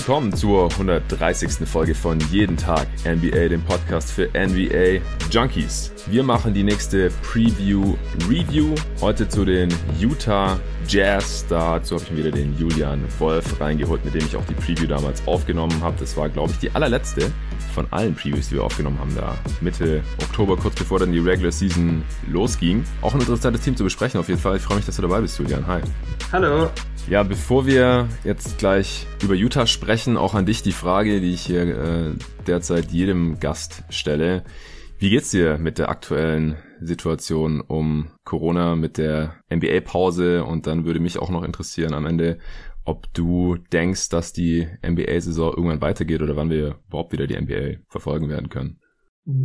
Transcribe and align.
willkommen 0.00 0.32
zur 0.34 0.70
130. 0.70 1.68
Folge 1.68 1.94
von 1.94 2.18
Jeden 2.32 2.56
Tag 2.56 2.88
NBA, 3.04 3.48
dem 3.48 3.62
Podcast 3.62 4.10
für 4.10 4.30
NBA 4.32 5.02
Junkies. 5.30 5.92
Wir 6.06 6.22
machen 6.22 6.54
die 6.54 6.62
nächste 6.62 7.10
Preview 7.22 7.96
Review 8.26 8.74
heute 9.02 9.28
zu 9.28 9.44
den 9.44 9.68
Utah 9.98 10.58
Jazz. 10.88 11.44
Dazu 11.50 11.96
habe 11.96 12.04
ich 12.04 12.10
mir 12.12 12.16
wieder 12.16 12.30
den 12.30 12.56
Julian 12.56 13.04
Wolf 13.18 13.60
reingeholt, 13.60 14.02
mit 14.02 14.14
dem 14.14 14.24
ich 14.24 14.34
auch 14.36 14.44
die 14.46 14.54
Preview 14.54 14.86
damals 14.86 15.22
aufgenommen 15.28 15.82
habe. 15.82 15.96
Das 16.00 16.16
war, 16.16 16.30
glaube 16.30 16.52
ich, 16.52 16.58
die 16.58 16.70
allerletzte 16.70 17.30
von 17.74 17.86
allen 17.90 18.14
Previews, 18.14 18.48
die 18.48 18.54
wir 18.54 18.64
aufgenommen 18.64 18.98
haben, 18.98 19.14
da 19.14 19.36
Mitte 19.60 20.02
Oktober, 20.22 20.56
kurz 20.56 20.76
bevor 20.76 20.98
dann 20.98 21.12
die 21.12 21.18
Regular 21.18 21.52
Season 21.52 22.02
losging. 22.26 22.84
Auch 23.02 23.12
ein 23.12 23.20
interessantes 23.20 23.60
Team 23.60 23.76
zu 23.76 23.84
besprechen 23.84 24.18
auf 24.18 24.28
jeden 24.28 24.40
Fall. 24.40 24.56
Ich 24.56 24.62
freue 24.62 24.78
mich, 24.78 24.86
dass 24.86 24.96
du 24.96 25.02
dabei 25.02 25.20
bist, 25.20 25.38
Julian. 25.38 25.66
Hi. 25.66 25.82
Hallo. 26.32 26.70
Ja, 27.08 27.22
bevor 27.24 27.66
wir 27.66 28.08
jetzt 28.24 28.58
gleich 28.58 29.06
über 29.22 29.34
Utah 29.34 29.66
sprechen, 29.66 30.16
auch 30.16 30.34
an 30.34 30.46
dich 30.46 30.62
die 30.62 30.72
Frage, 30.72 31.20
die 31.20 31.32
ich 31.34 31.42
hier 31.42 31.62
äh, 31.62 32.14
derzeit 32.46 32.92
jedem 32.92 33.40
Gast 33.40 33.82
stelle. 33.90 34.44
Wie 34.98 35.10
geht's 35.10 35.30
dir 35.30 35.58
mit 35.58 35.78
der 35.78 35.88
aktuellen 35.88 36.56
Situation 36.80 37.60
um 37.60 38.10
Corona, 38.24 38.76
mit 38.76 38.98
der 38.98 39.36
NBA-Pause? 39.52 40.44
Und 40.44 40.66
dann 40.66 40.84
würde 40.84 41.00
mich 41.00 41.18
auch 41.18 41.30
noch 41.30 41.42
interessieren 41.42 41.94
am 41.94 42.06
Ende, 42.06 42.38
ob 42.84 43.12
du 43.14 43.56
denkst, 43.72 44.08
dass 44.08 44.32
die 44.32 44.66
NBA-Saison 44.84 45.54
irgendwann 45.54 45.80
weitergeht 45.80 46.22
oder 46.22 46.36
wann 46.36 46.50
wir 46.50 46.76
überhaupt 46.88 47.12
wieder 47.12 47.26
die 47.26 47.40
NBA 47.40 47.82
verfolgen 47.88 48.28
werden 48.28 48.48
können. 48.48 48.79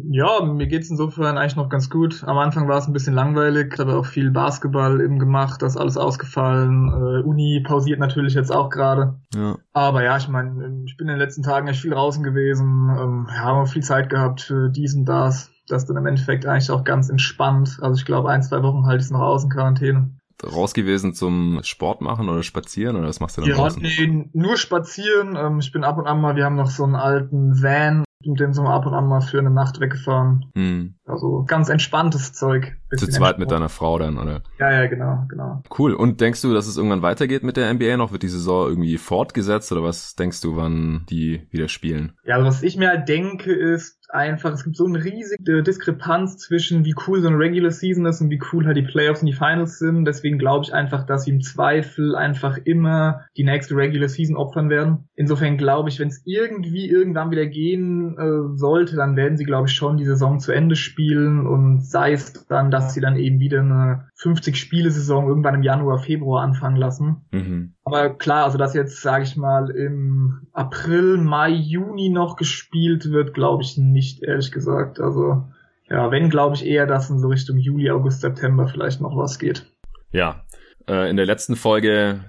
Ja, 0.09 0.43
mir 0.43 0.67
geht's 0.67 0.89
insofern 0.89 1.37
eigentlich 1.37 1.55
noch 1.55 1.69
ganz 1.69 1.89
gut. 1.89 2.23
Am 2.25 2.37
Anfang 2.37 2.67
war 2.67 2.77
es 2.77 2.87
ein 2.87 2.93
bisschen 2.93 3.13
langweilig, 3.13 3.77
habe 3.79 3.95
auch 3.95 4.05
viel 4.05 4.31
Basketball 4.31 5.01
eben 5.01 5.19
gemacht, 5.19 5.61
das 5.61 5.73
ist 5.73 5.77
alles 5.77 5.97
ausgefallen. 5.97 6.89
Äh, 6.89 7.23
Uni 7.27 7.63
pausiert 7.65 7.99
natürlich 7.99 8.33
jetzt 8.33 8.51
auch 8.51 8.69
gerade. 8.69 9.19
Ja. 9.33 9.57
Aber 9.73 10.03
ja, 10.03 10.17
ich 10.17 10.27
meine, 10.27 10.83
ich 10.85 10.97
bin 10.97 11.07
in 11.07 11.13
den 11.13 11.19
letzten 11.19 11.43
Tagen 11.43 11.67
echt 11.67 11.81
viel 11.81 11.91
draußen 11.91 12.23
gewesen, 12.23 12.89
ähm, 12.97 13.27
ja, 13.29 13.43
haben 13.43 13.67
viel 13.67 13.83
Zeit 13.83 14.09
gehabt 14.09 14.41
für 14.41 14.69
dies 14.69 14.95
und 14.95 15.05
das. 15.05 15.51
Das 15.67 15.83
ist 15.83 15.89
dann 15.89 15.97
im 15.97 16.05
Endeffekt 16.05 16.45
eigentlich 16.45 16.69
auch 16.69 16.83
ganz 16.83 17.09
entspannt. 17.09 17.79
Also 17.81 17.99
ich 17.99 18.05
glaube, 18.05 18.29
ein, 18.29 18.43
zwei 18.43 18.61
Wochen 18.61 18.85
halte 18.85 19.01
ich 19.01 19.05
es 19.05 19.11
noch 19.11 19.21
aus 19.21 19.43
in 19.43 19.49
Quarantäne 19.49 20.11
raus 20.43 20.73
gewesen 20.73 21.13
zum 21.13 21.61
Sport 21.63 22.01
machen 22.01 22.29
oder 22.29 22.43
spazieren 22.43 22.95
oder 22.95 23.07
was 23.07 23.19
machst 23.19 23.37
du 23.37 23.41
dann 23.41 23.49
ja, 23.49 23.55
draußen? 23.55 23.81
Nee, 23.81 24.29
nur 24.33 24.57
spazieren. 24.57 25.35
Ähm, 25.37 25.59
ich 25.59 25.71
bin 25.71 25.83
ab 25.83 25.97
und 25.97 26.07
an 26.07 26.21
mal, 26.21 26.35
wir 26.35 26.45
haben 26.45 26.55
noch 26.55 26.69
so 26.69 26.83
einen 26.83 26.95
alten 26.95 27.61
Van, 27.61 28.04
mit 28.25 28.39
dem 28.39 28.53
sind 28.53 28.63
wir 28.63 28.73
ab 28.73 28.85
und 28.85 28.93
an 28.93 29.07
mal 29.07 29.21
für 29.21 29.39
eine 29.39 29.51
Nacht 29.51 29.79
weggefahren. 29.79 30.51
Hm. 30.55 30.95
Also 31.07 31.45
ganz 31.47 31.69
entspanntes 31.69 32.33
Zeug. 32.33 32.75
Zu 32.97 33.07
zweit 33.07 33.37
mit 33.37 33.51
deiner 33.51 33.69
Frau 33.69 33.99
dann, 33.99 34.17
oder? 34.17 34.41
Ja, 34.59 34.71
ja, 34.71 34.87
genau, 34.87 35.25
genau. 35.29 35.61
Cool. 35.77 35.93
Und 35.93 36.19
denkst 36.19 36.41
du, 36.41 36.53
dass 36.53 36.65
es 36.65 36.77
irgendwann 36.77 37.03
weitergeht 37.03 37.43
mit 37.43 37.57
der 37.57 37.71
NBA 37.71 37.97
noch? 37.97 38.11
Wird 38.11 38.23
die 38.23 38.27
Saison 38.27 38.67
irgendwie 38.69 38.97
fortgesetzt 38.97 39.71
oder 39.71 39.83
was 39.83 40.15
denkst 40.15 40.41
du, 40.41 40.55
wann 40.55 41.05
die 41.09 41.47
wieder 41.51 41.67
spielen? 41.67 42.13
Ja, 42.23 42.35
also 42.35 42.47
was 42.47 42.63
ich 42.63 42.77
mir 42.77 42.89
halt 42.89 43.07
denke, 43.07 43.53
ist, 43.53 43.99
einfach, 44.09 44.53
es 44.53 44.63
gibt 44.63 44.77
so 44.77 44.85
eine 44.85 45.03
riesige 45.03 45.61
Diskrepanz 45.61 46.37
zwischen 46.37 46.85
wie 46.85 46.95
cool 47.05 47.21
so 47.21 47.27
eine 47.27 47.37
Regular 47.37 47.71
Season 47.71 48.05
ist 48.05 48.21
und 48.21 48.29
wie 48.29 48.41
cool 48.51 48.65
halt 48.65 48.77
die 48.77 48.83
Playoffs 48.83 49.21
und 49.21 49.27
die 49.27 49.33
Finals 49.33 49.77
sind. 49.77 50.05
Deswegen 50.05 50.37
glaube 50.37 50.65
ich 50.65 50.73
einfach, 50.73 51.05
dass 51.05 51.25
sie 51.25 51.31
im 51.31 51.41
Zweifel 51.41 52.15
einfach 52.15 52.57
immer 52.63 53.25
die 53.35 53.43
nächste 53.43 53.75
Regular 53.75 54.07
Season 54.07 54.37
opfern 54.37 54.69
werden. 54.69 55.09
Insofern 55.15 55.57
glaube 55.57 55.89
ich, 55.89 55.99
wenn 55.99 56.07
es 56.07 56.21
irgendwie 56.25 56.89
irgendwann 56.89 57.31
wieder 57.31 57.45
gehen 57.45 58.17
äh, 58.17 58.57
sollte, 58.57 58.95
dann 58.95 59.15
werden 59.15 59.37
sie, 59.37 59.45
glaube 59.45 59.67
ich, 59.67 59.73
schon 59.73 59.97
die 59.97 60.05
Saison 60.05 60.39
zu 60.39 60.51
Ende 60.51 60.75
spielen 60.75 60.94
und 60.97 61.81
sei 61.81 62.13
es 62.13 62.45
dann, 62.47 62.71
dass 62.71 62.93
sie 62.93 63.01
dann 63.01 63.15
eben 63.15 63.39
wieder 63.39 63.61
eine 63.61 64.09
50-Spiele-Saison 64.19 65.27
irgendwann 65.27 65.55
im 65.55 65.63
Januar, 65.63 65.99
Februar 65.99 66.43
anfangen 66.43 66.77
lassen. 66.77 67.25
Mhm. 67.31 67.73
Aber 67.83 68.09
klar, 68.09 68.45
also 68.45 68.57
dass 68.57 68.73
jetzt, 68.73 69.01
sage 69.01 69.23
ich 69.23 69.35
mal, 69.35 69.69
im 69.69 70.47
April, 70.53 71.17
Mai, 71.17 71.49
Juni 71.49 72.09
noch 72.09 72.35
gespielt 72.35 73.11
wird, 73.11 73.33
glaube 73.33 73.63
ich 73.63 73.77
nicht, 73.77 74.23
ehrlich 74.23 74.51
gesagt. 74.51 74.99
Also 74.99 75.43
ja, 75.89 76.11
wenn, 76.11 76.29
glaube 76.29 76.55
ich 76.55 76.65
eher, 76.65 76.87
dass 76.87 77.09
in 77.09 77.19
so 77.19 77.27
Richtung 77.27 77.57
Juli, 77.57 77.91
August, 77.91 78.21
September 78.21 78.67
vielleicht 78.67 79.01
noch 79.01 79.15
was 79.15 79.39
geht. 79.39 79.65
Ja, 80.11 80.43
äh, 80.87 81.09
in 81.09 81.17
der 81.17 81.25
letzten 81.25 81.55
Folge 81.55 82.21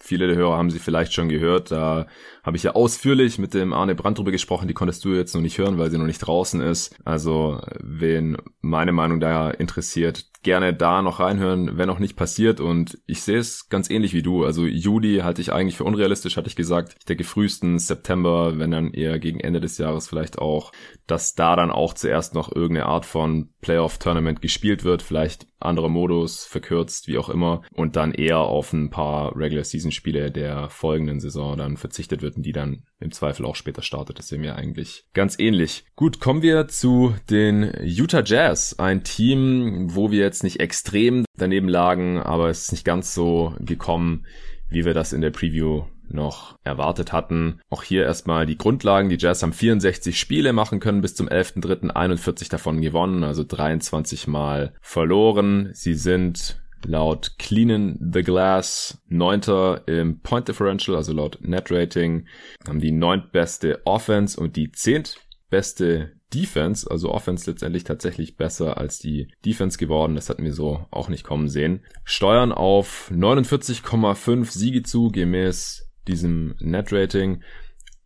Viele 0.00 0.28
der 0.28 0.36
Hörer 0.36 0.56
haben 0.56 0.70
sie 0.70 0.78
vielleicht 0.78 1.12
schon 1.12 1.28
gehört. 1.28 1.72
Da 1.72 2.06
habe 2.48 2.56
ich 2.56 2.62
ja 2.62 2.74
ausführlich 2.74 3.38
mit 3.38 3.52
dem 3.52 3.74
Arne 3.74 3.94
Brandt 3.94 4.16
drüber 4.16 4.30
gesprochen. 4.30 4.68
Die 4.68 4.74
konntest 4.74 5.04
du 5.04 5.12
jetzt 5.12 5.34
noch 5.34 5.42
nicht 5.42 5.58
hören, 5.58 5.76
weil 5.76 5.90
sie 5.90 5.98
noch 5.98 6.06
nicht 6.06 6.20
draußen 6.20 6.62
ist. 6.62 6.96
Also, 7.04 7.60
wen 7.78 8.38
meine 8.62 8.92
Meinung 8.92 9.20
da 9.20 9.50
interessiert, 9.50 10.24
gerne 10.42 10.72
da 10.72 11.02
noch 11.02 11.20
reinhören, 11.20 11.76
wenn 11.76 11.90
auch 11.90 11.98
nicht 11.98 12.16
passiert. 12.16 12.58
Und 12.58 12.98
ich 13.06 13.22
sehe 13.22 13.38
es 13.38 13.68
ganz 13.68 13.90
ähnlich 13.90 14.14
wie 14.14 14.22
du. 14.22 14.44
Also 14.44 14.64
Juli 14.64 15.18
halte 15.18 15.42
ich 15.42 15.52
eigentlich 15.52 15.76
für 15.76 15.84
unrealistisch, 15.84 16.38
hatte 16.38 16.48
ich 16.48 16.56
gesagt. 16.56 16.94
Ich 16.98 17.04
denke 17.04 17.24
frühestens 17.24 17.86
September, 17.86 18.58
wenn 18.58 18.70
dann 18.70 18.92
eher 18.94 19.18
gegen 19.18 19.40
Ende 19.40 19.60
des 19.60 19.76
Jahres 19.76 20.08
vielleicht 20.08 20.38
auch, 20.38 20.72
dass 21.06 21.34
da 21.34 21.54
dann 21.54 21.70
auch 21.70 21.92
zuerst 21.92 22.34
noch 22.34 22.50
irgendeine 22.50 22.86
Art 22.86 23.04
von 23.04 23.50
Playoff-Tournament 23.60 24.40
gespielt 24.40 24.84
wird. 24.84 25.02
Vielleicht 25.02 25.46
anderer 25.60 25.88
Modus, 25.88 26.44
verkürzt, 26.46 27.08
wie 27.08 27.18
auch 27.18 27.28
immer. 27.28 27.62
Und 27.74 27.96
dann 27.96 28.12
eher 28.12 28.38
auf 28.38 28.72
ein 28.72 28.90
paar 28.90 29.36
Regular-Season-Spiele 29.36 30.30
der 30.30 30.70
folgenden 30.70 31.20
Saison 31.20 31.58
dann 31.58 31.76
verzichtet 31.76 32.22
wird 32.22 32.37
und 32.38 32.42
die 32.44 32.52
dann 32.52 32.84
im 33.00 33.10
Zweifel 33.10 33.44
auch 33.44 33.56
später 33.56 33.82
startet. 33.82 34.18
Das 34.18 34.28
sehen 34.28 34.42
wir 34.42 34.56
eigentlich 34.56 35.04
ganz 35.12 35.38
ähnlich. 35.38 35.84
Gut, 35.96 36.20
kommen 36.20 36.42
wir 36.42 36.68
zu 36.68 37.14
den 37.30 37.72
Utah 37.82 38.22
Jazz. 38.24 38.76
Ein 38.78 39.04
Team, 39.04 39.94
wo 39.94 40.10
wir 40.10 40.20
jetzt 40.20 40.44
nicht 40.44 40.60
extrem 40.60 41.24
daneben 41.36 41.68
lagen, 41.68 42.18
aber 42.18 42.48
es 42.48 42.62
ist 42.62 42.72
nicht 42.72 42.84
ganz 42.84 43.12
so 43.12 43.54
gekommen, 43.58 44.24
wie 44.68 44.84
wir 44.84 44.94
das 44.94 45.12
in 45.12 45.20
der 45.20 45.30
Preview 45.30 45.84
noch 46.10 46.56
erwartet 46.62 47.12
hatten. 47.12 47.60
Auch 47.70 47.82
hier 47.82 48.04
erstmal 48.04 48.46
die 48.46 48.56
Grundlagen. 48.56 49.08
Die 49.08 49.18
Jazz 49.18 49.42
haben 49.42 49.52
64 49.52 50.18
Spiele 50.18 50.52
machen 50.52 50.80
können 50.80 51.02
bis 51.02 51.14
zum 51.14 51.28
11.3. 51.28 51.90
41 51.90 52.48
davon 52.48 52.80
gewonnen, 52.80 53.24
also 53.24 53.44
23 53.44 54.26
Mal 54.26 54.74
verloren. 54.80 55.70
Sie 55.72 55.94
sind 55.94 56.62
laut 56.84 57.38
Cleanen 57.38 58.10
the 58.12 58.22
Glass 58.22 59.02
neunter 59.08 59.82
im 59.86 60.20
Point 60.20 60.48
Differential, 60.48 60.96
also 60.96 61.12
laut 61.12 61.38
Net 61.40 61.70
Rating, 61.70 62.26
haben 62.66 62.80
die 62.80 62.92
neuntbeste 62.92 63.84
Offense 63.84 64.38
und 64.38 64.56
die 64.56 64.70
zehntbeste 64.72 66.12
Defense, 66.32 66.90
also 66.90 67.10
Offense 67.10 67.50
letztendlich 67.50 67.84
tatsächlich 67.84 68.36
besser 68.36 68.76
als 68.76 68.98
die 68.98 69.28
Defense 69.44 69.78
geworden. 69.78 70.14
Das 70.14 70.28
hatten 70.28 70.44
wir 70.44 70.52
so 70.52 70.86
auch 70.90 71.08
nicht 71.08 71.24
kommen 71.24 71.48
sehen. 71.48 71.84
Steuern 72.04 72.52
auf 72.52 73.10
49,5 73.14 74.50
Siege 74.50 74.82
zu, 74.82 75.08
gemäß 75.08 75.90
diesem 76.06 76.54
Net 76.60 76.92
Rating. 76.92 77.42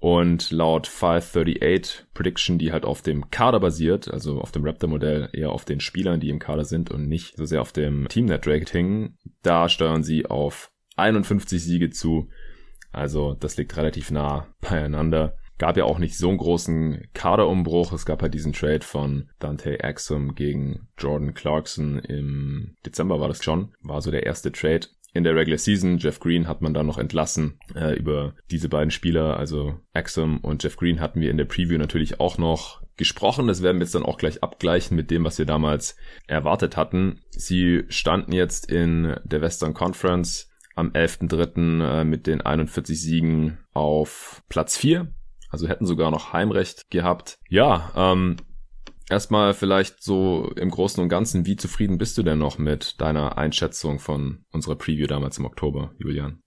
Und 0.03 0.51
laut 0.51 0.89
538 0.89 2.07
Prediction, 2.13 2.59
die 2.59 2.73
halt 2.73 2.85
auf 2.85 3.03
dem 3.03 3.31
Kader 3.31 3.61
basiert, 3.61 4.13
also 4.13 4.41
auf 4.41 4.51
dem 4.51 4.65
Raptor-Modell, 4.65 5.29
eher 5.33 5.53
auf 5.53 5.65
den 5.65 5.79
Spielern, 5.79 6.19
die 6.19 6.29
im 6.29 6.41
Kader 6.41 6.65
sind 6.65 6.91
und 6.91 7.07
nicht 7.07 7.37
so 7.37 7.45
sehr 7.45 7.61
auf 7.61 7.71
dem 7.71 8.09
Team-Net-Rating, 8.09 9.15
da 9.45 9.69
steuern 9.69 10.03
sie 10.03 10.27
auf 10.27 10.73
51 10.97 11.63
Siege 11.63 11.91
zu. 11.91 12.29
Also 12.91 13.35
das 13.35 13.57
liegt 13.57 13.77
relativ 13.77 14.11
nah 14.11 14.49
beieinander. 14.61 15.37
Gab 15.59 15.77
ja 15.77 15.85
auch 15.85 16.01
nicht 16.01 16.19
so 16.19 16.31
einen 16.31 16.39
großen 16.39 17.07
Kaderumbruch. 17.15 17.93
Es 17.93 18.05
gab 18.05 18.23
halt 18.23 18.35
diesen 18.35 18.53
Trade 18.53 18.83
von 18.85 19.31
Dante 19.39 19.85
Axum 19.85 20.35
gegen 20.35 20.89
Jordan 20.99 21.33
Clarkson 21.33 22.01
im 22.01 22.75
Dezember 22.85 23.21
war 23.21 23.29
das 23.29 23.45
schon. 23.45 23.73
War 23.81 24.03
so 24.03 24.11
der 24.11 24.27
erste 24.27 24.51
Trade 24.51 24.89
in 25.13 25.25
der 25.25 25.35
Regular 25.37 25.59
Season. 25.59 25.99
Jeff 25.99 26.21
Green 26.21 26.49
hat 26.49 26.63
man 26.63 26.75
dann 26.75 26.87
noch 26.87 26.99
entlassen. 26.99 27.59
Äh, 27.75 27.95
über 27.97 28.35
diese 28.51 28.69
beiden 28.69 28.91
Spieler, 28.91 29.37
also 29.37 29.79
Axum 29.93 30.39
und 30.39 30.63
Jeff 30.63 30.77
Green, 30.77 31.01
hatten 31.01 31.21
wir 31.21 31.31
in 31.31 31.37
der 31.37 31.45
Preview 31.45 31.79
natürlich 31.79 32.21
auch 32.21 32.39
noch 32.39 32.83
gesprochen. 32.97 33.47
Das 33.47 33.63
werden 33.63 33.79
wir 33.79 33.85
jetzt 33.85 33.95
dann 33.95 34.05
auch 34.05 34.19
gleich 34.19 34.43
abgleichen 34.43 34.97
mit 34.97 35.11
dem, 35.11 35.25
was 35.25 35.39
wir 35.39 35.47
damals 35.47 35.97
erwartet 36.27 36.77
hatten. 36.77 37.21
Sie 37.31 37.85
standen 37.89 38.33
jetzt 38.33 38.71
in 38.71 39.17
der 39.25 39.41
Western 39.41 39.75
Conference 39.75 40.51
am 40.75 40.91
11.3. 40.91 42.01
Äh, 42.01 42.05
mit 42.05 42.27
den 42.27 42.41
41 42.41 43.01
Siegen 43.01 43.59
auf 43.73 44.43
Platz 44.49 44.77
4. 44.77 45.13
Also 45.51 45.69
hätten 45.69 45.85
sogar 45.85 46.11
noch 46.11 46.33
Heimrecht 46.33 46.91
gehabt. 46.91 47.39
Ja, 47.49 47.93
ähm, 47.95 48.37
Erstmal 49.11 49.55
vielleicht 49.55 50.03
so 50.03 50.53
im 50.57 50.71
Großen 50.71 51.03
und 51.03 51.09
Ganzen, 51.09 51.47
wie 51.47 51.57
zufrieden 51.57 51.99
bist 51.99 52.17
du 52.19 52.23
denn 52.23 52.39
noch 52.39 52.59
mit 52.59 53.01
deiner 53.01 53.37
Einschätzung 53.39 53.99
von 53.99 54.45
unserer 54.53 54.77
Preview 54.77 55.07
damals 55.07 55.39
im 55.39 55.45
Oktober, 55.45 55.93
Julian? 55.99 56.41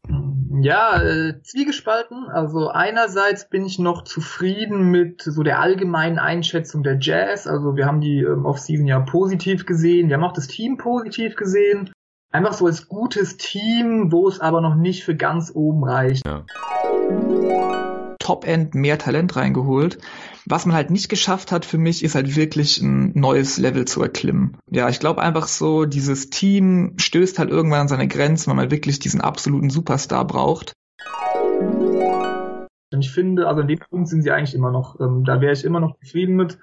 Ja, 0.62 1.02
äh, 1.02 1.42
zwiegespalten. 1.44 2.28
Also 2.32 2.70
einerseits 2.70 3.50
bin 3.50 3.66
ich 3.66 3.78
noch 3.78 4.04
zufrieden 4.04 4.90
mit 4.90 5.22
so 5.22 5.44
der 5.44 5.60
allgemeinen 5.60 6.18
Einschätzung 6.18 6.84
der 6.84 6.98
Jazz. 7.00 7.46
Also 7.48 7.76
wir 7.76 7.86
haben 7.86 8.02
die 8.02 8.20
ähm, 8.20 8.46
Offseason 8.46 8.88
ja 8.88 9.00
positiv 9.00 9.66
gesehen. 9.66 10.10
Wir 10.10 10.16
haben 10.16 10.24
auch 10.24 10.34
das 10.34 10.48
Team 10.48 10.78
positiv 10.78 11.36
gesehen. 11.36 11.92
Einfach 12.32 12.54
so 12.54 12.66
als 12.66 12.88
gutes 12.88 13.38
Team, 13.38 14.12
wo 14.12 14.28
es 14.28 14.40
aber 14.40 14.62
noch 14.62 14.76
nicht 14.76 15.04
für 15.04 15.16
ganz 15.16 15.52
oben 15.54 15.84
reicht. 15.84 16.26
Ja. 16.26 16.46
Top-End 18.26 18.74
mehr 18.74 18.98
Talent 18.98 19.36
reingeholt. 19.36 20.00
Was 20.48 20.66
man 20.66 20.76
halt 20.76 20.90
nicht 20.90 21.10
geschafft 21.10 21.52
hat 21.52 21.64
für 21.64 21.78
mich, 21.78 22.04
ist 22.04 22.16
halt 22.16 22.36
wirklich 22.36 22.82
ein 22.82 23.12
neues 23.14 23.60
Level 23.60 23.86
zu 23.86 24.02
erklimmen. 24.02 24.58
Ja, 24.68 24.90
ich 24.90 25.00
glaube 25.00 25.22
einfach 25.22 25.48
so, 25.48 25.86
dieses 25.86 26.32
Team 26.32 26.94
stößt 26.98 27.38
halt 27.38 27.52
irgendwann 27.52 27.82
an 27.82 27.88
seine 27.88 28.08
Grenzen, 28.08 28.48
weil 28.48 28.56
man 28.56 28.72
wirklich 28.72 28.98
diesen 28.98 29.22
absoluten 29.22 29.70
Superstar 29.70 30.26
braucht. 30.26 30.74
Und 32.92 33.02
ich 33.02 33.12
finde, 33.12 33.48
also 33.48 33.62
in 33.62 33.68
dem 33.68 33.78
Punkt 33.78 34.08
sind 34.08 34.24
sie 34.24 34.32
eigentlich 34.32 34.56
immer 34.56 34.72
noch, 34.72 35.00
ähm, 35.00 35.24
da 35.24 35.40
wäre 35.40 35.54
ich 35.54 35.64
immer 35.64 35.80
noch 35.80 35.96
zufrieden 36.00 36.36
mit. 36.36 36.58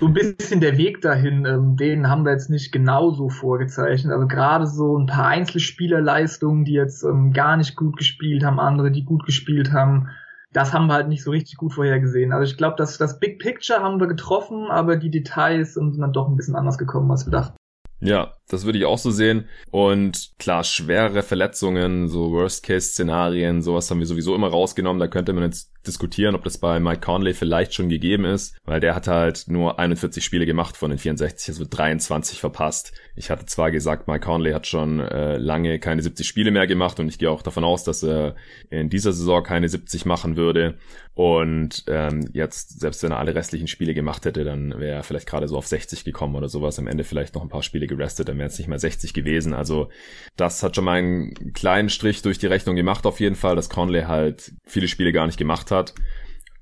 So 0.00 0.08
ein 0.08 0.12
bisschen 0.12 0.60
der 0.60 0.76
Weg 0.76 1.00
dahin, 1.00 1.46
ähm, 1.46 1.76
den 1.76 2.10
haben 2.10 2.26
wir 2.26 2.32
jetzt 2.32 2.50
nicht 2.50 2.70
genauso 2.70 3.30
vorgezeichnet. 3.30 4.12
Also 4.12 4.26
gerade 4.26 4.66
so 4.66 4.98
ein 4.98 5.06
paar 5.06 5.28
Einzelspielerleistungen, 5.28 6.66
die 6.66 6.74
jetzt 6.74 7.02
ähm, 7.02 7.32
gar 7.32 7.56
nicht 7.56 7.76
gut 7.76 7.96
gespielt 7.96 8.44
haben, 8.44 8.60
andere, 8.60 8.90
die 8.90 9.06
gut 9.06 9.24
gespielt 9.24 9.72
haben, 9.72 10.08
das 10.52 10.72
haben 10.72 10.86
wir 10.86 10.94
halt 10.94 11.08
nicht 11.08 11.22
so 11.22 11.30
richtig 11.30 11.56
gut 11.56 11.74
vorhergesehen. 11.74 12.32
Also 12.32 12.50
ich 12.50 12.56
glaube, 12.56 12.76
dass 12.76 12.98
das 12.98 13.20
Big 13.20 13.38
Picture 13.38 13.80
haben 13.80 14.00
wir 14.00 14.06
getroffen, 14.06 14.70
aber 14.70 14.96
die 14.96 15.10
Details 15.10 15.74
sind 15.74 15.98
dann 15.98 16.12
doch 16.12 16.28
ein 16.28 16.36
bisschen 16.36 16.56
anders 16.56 16.78
gekommen, 16.78 17.10
als 17.10 17.26
wir 17.26 17.32
dachten. 17.32 17.56
Ja, 18.00 18.37
das 18.48 18.64
würde 18.64 18.78
ich 18.78 18.84
auch 18.84 18.98
so 18.98 19.10
sehen. 19.10 19.44
Und 19.70 20.32
klar, 20.38 20.64
schwere 20.64 21.22
Verletzungen, 21.22 22.08
so 22.08 22.32
Worst-Case-Szenarien, 22.32 23.62
sowas 23.62 23.90
haben 23.90 24.00
wir 24.00 24.06
sowieso 24.06 24.34
immer 24.34 24.48
rausgenommen. 24.48 25.00
Da 25.00 25.06
könnte 25.06 25.32
man 25.32 25.44
jetzt 25.44 25.70
diskutieren, 25.86 26.34
ob 26.34 26.44
das 26.44 26.58
bei 26.58 26.80
Mike 26.80 27.00
Conley 27.00 27.34
vielleicht 27.34 27.74
schon 27.74 27.88
gegeben 27.88 28.24
ist, 28.24 28.56
weil 28.64 28.80
der 28.80 28.94
hat 28.94 29.08
halt 29.08 29.44
nur 29.48 29.78
41 29.78 30.24
Spiele 30.24 30.46
gemacht 30.46 30.76
von 30.76 30.90
den 30.90 30.98
64, 30.98 31.48
also 31.48 31.64
23 31.68 32.40
verpasst. 32.40 32.92
Ich 33.16 33.30
hatte 33.30 33.46
zwar 33.46 33.70
gesagt, 33.70 34.06
Mike 34.06 34.24
Conley 34.24 34.52
hat 34.52 34.66
schon 34.66 35.00
äh, 35.00 35.36
lange 35.38 35.78
keine 35.78 36.02
70 36.02 36.26
Spiele 36.26 36.50
mehr 36.50 36.66
gemacht 36.66 37.00
und 37.00 37.08
ich 37.08 37.18
gehe 37.18 37.30
auch 37.30 37.42
davon 37.42 37.64
aus, 37.64 37.84
dass 37.84 38.02
er 38.02 38.36
in 38.70 38.90
dieser 38.90 39.12
Saison 39.12 39.42
keine 39.42 39.68
70 39.68 40.04
machen 40.04 40.36
würde. 40.36 40.78
Und 41.14 41.84
ähm, 41.88 42.28
jetzt, 42.32 42.78
selbst 42.78 43.02
wenn 43.02 43.10
er 43.10 43.18
alle 43.18 43.34
restlichen 43.34 43.66
Spiele 43.66 43.92
gemacht 43.92 44.24
hätte, 44.24 44.44
dann 44.44 44.78
wäre 44.78 44.98
er 44.98 45.02
vielleicht 45.02 45.26
gerade 45.26 45.48
so 45.48 45.56
auf 45.56 45.66
60 45.66 46.04
gekommen 46.04 46.36
oder 46.36 46.48
sowas. 46.48 46.78
Am 46.78 46.86
Ende 46.86 47.02
vielleicht 47.02 47.34
noch 47.34 47.42
ein 47.42 47.48
paar 47.48 47.64
Spiele 47.64 47.88
gerestet, 47.88 48.28
dann 48.38 48.44
wäre 48.44 48.48
es 48.48 48.58
nicht 48.58 48.68
mehr 48.68 48.78
60 48.78 49.12
gewesen. 49.12 49.52
Also 49.52 49.90
das 50.36 50.62
hat 50.62 50.76
schon 50.76 50.84
mal 50.84 50.98
einen 50.98 51.52
kleinen 51.52 51.88
Strich 51.88 52.22
durch 52.22 52.38
die 52.38 52.46
Rechnung 52.46 52.76
gemacht 52.76 53.04
auf 53.06 53.20
jeden 53.20 53.36
Fall, 53.36 53.56
dass 53.56 53.68
Conley 53.68 54.02
halt 54.02 54.52
viele 54.64 54.88
Spiele 54.88 55.12
gar 55.12 55.26
nicht 55.26 55.38
gemacht 55.38 55.70
hat. 55.70 55.94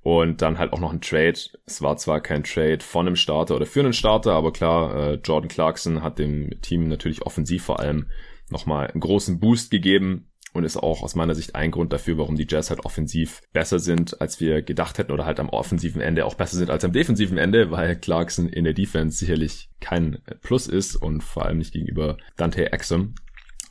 Und 0.02 0.40
dann 0.40 0.58
halt 0.58 0.72
auch 0.72 0.78
noch 0.78 0.92
ein 0.92 1.00
Trade. 1.00 1.38
Es 1.66 1.82
war 1.82 1.96
zwar 1.96 2.20
kein 2.20 2.44
Trade 2.44 2.78
von 2.80 3.08
einem 3.08 3.16
Starter 3.16 3.56
oder 3.56 3.66
für 3.66 3.80
einen 3.80 3.92
Starter, 3.92 4.34
aber 4.34 4.52
klar, 4.52 4.94
äh, 4.94 5.14
Jordan 5.14 5.48
Clarkson 5.48 6.00
hat 6.00 6.20
dem 6.20 6.60
Team 6.62 6.86
natürlich 6.86 7.22
offensiv 7.22 7.64
vor 7.64 7.80
allem 7.80 8.06
nochmal 8.48 8.86
einen 8.86 9.00
großen 9.00 9.40
Boost 9.40 9.72
gegeben 9.72 10.28
und 10.56 10.64
ist 10.64 10.76
auch 10.76 11.02
aus 11.02 11.14
meiner 11.14 11.34
Sicht 11.34 11.54
ein 11.54 11.70
Grund 11.70 11.92
dafür, 11.92 12.18
warum 12.18 12.36
die 12.36 12.46
Jazz 12.48 12.70
halt 12.70 12.84
offensiv 12.84 13.42
besser 13.52 13.78
sind, 13.78 14.20
als 14.20 14.40
wir 14.40 14.62
gedacht 14.62 14.98
hätten 14.98 15.12
oder 15.12 15.26
halt 15.26 15.40
am 15.40 15.48
offensiven 15.48 16.00
Ende 16.00 16.24
auch 16.24 16.34
besser 16.34 16.56
sind 16.56 16.70
als 16.70 16.84
am 16.84 16.92
defensiven 16.92 17.38
Ende, 17.38 17.70
weil 17.70 17.96
Clarkson 17.96 18.48
in 18.48 18.64
der 18.64 18.74
Defense 18.74 19.18
sicherlich 19.18 19.68
kein 19.80 20.18
Plus 20.42 20.66
ist 20.66 20.96
und 20.96 21.22
vor 21.22 21.44
allem 21.44 21.58
nicht 21.58 21.72
gegenüber 21.72 22.18
Dante 22.36 22.72
Exum. 22.72 23.14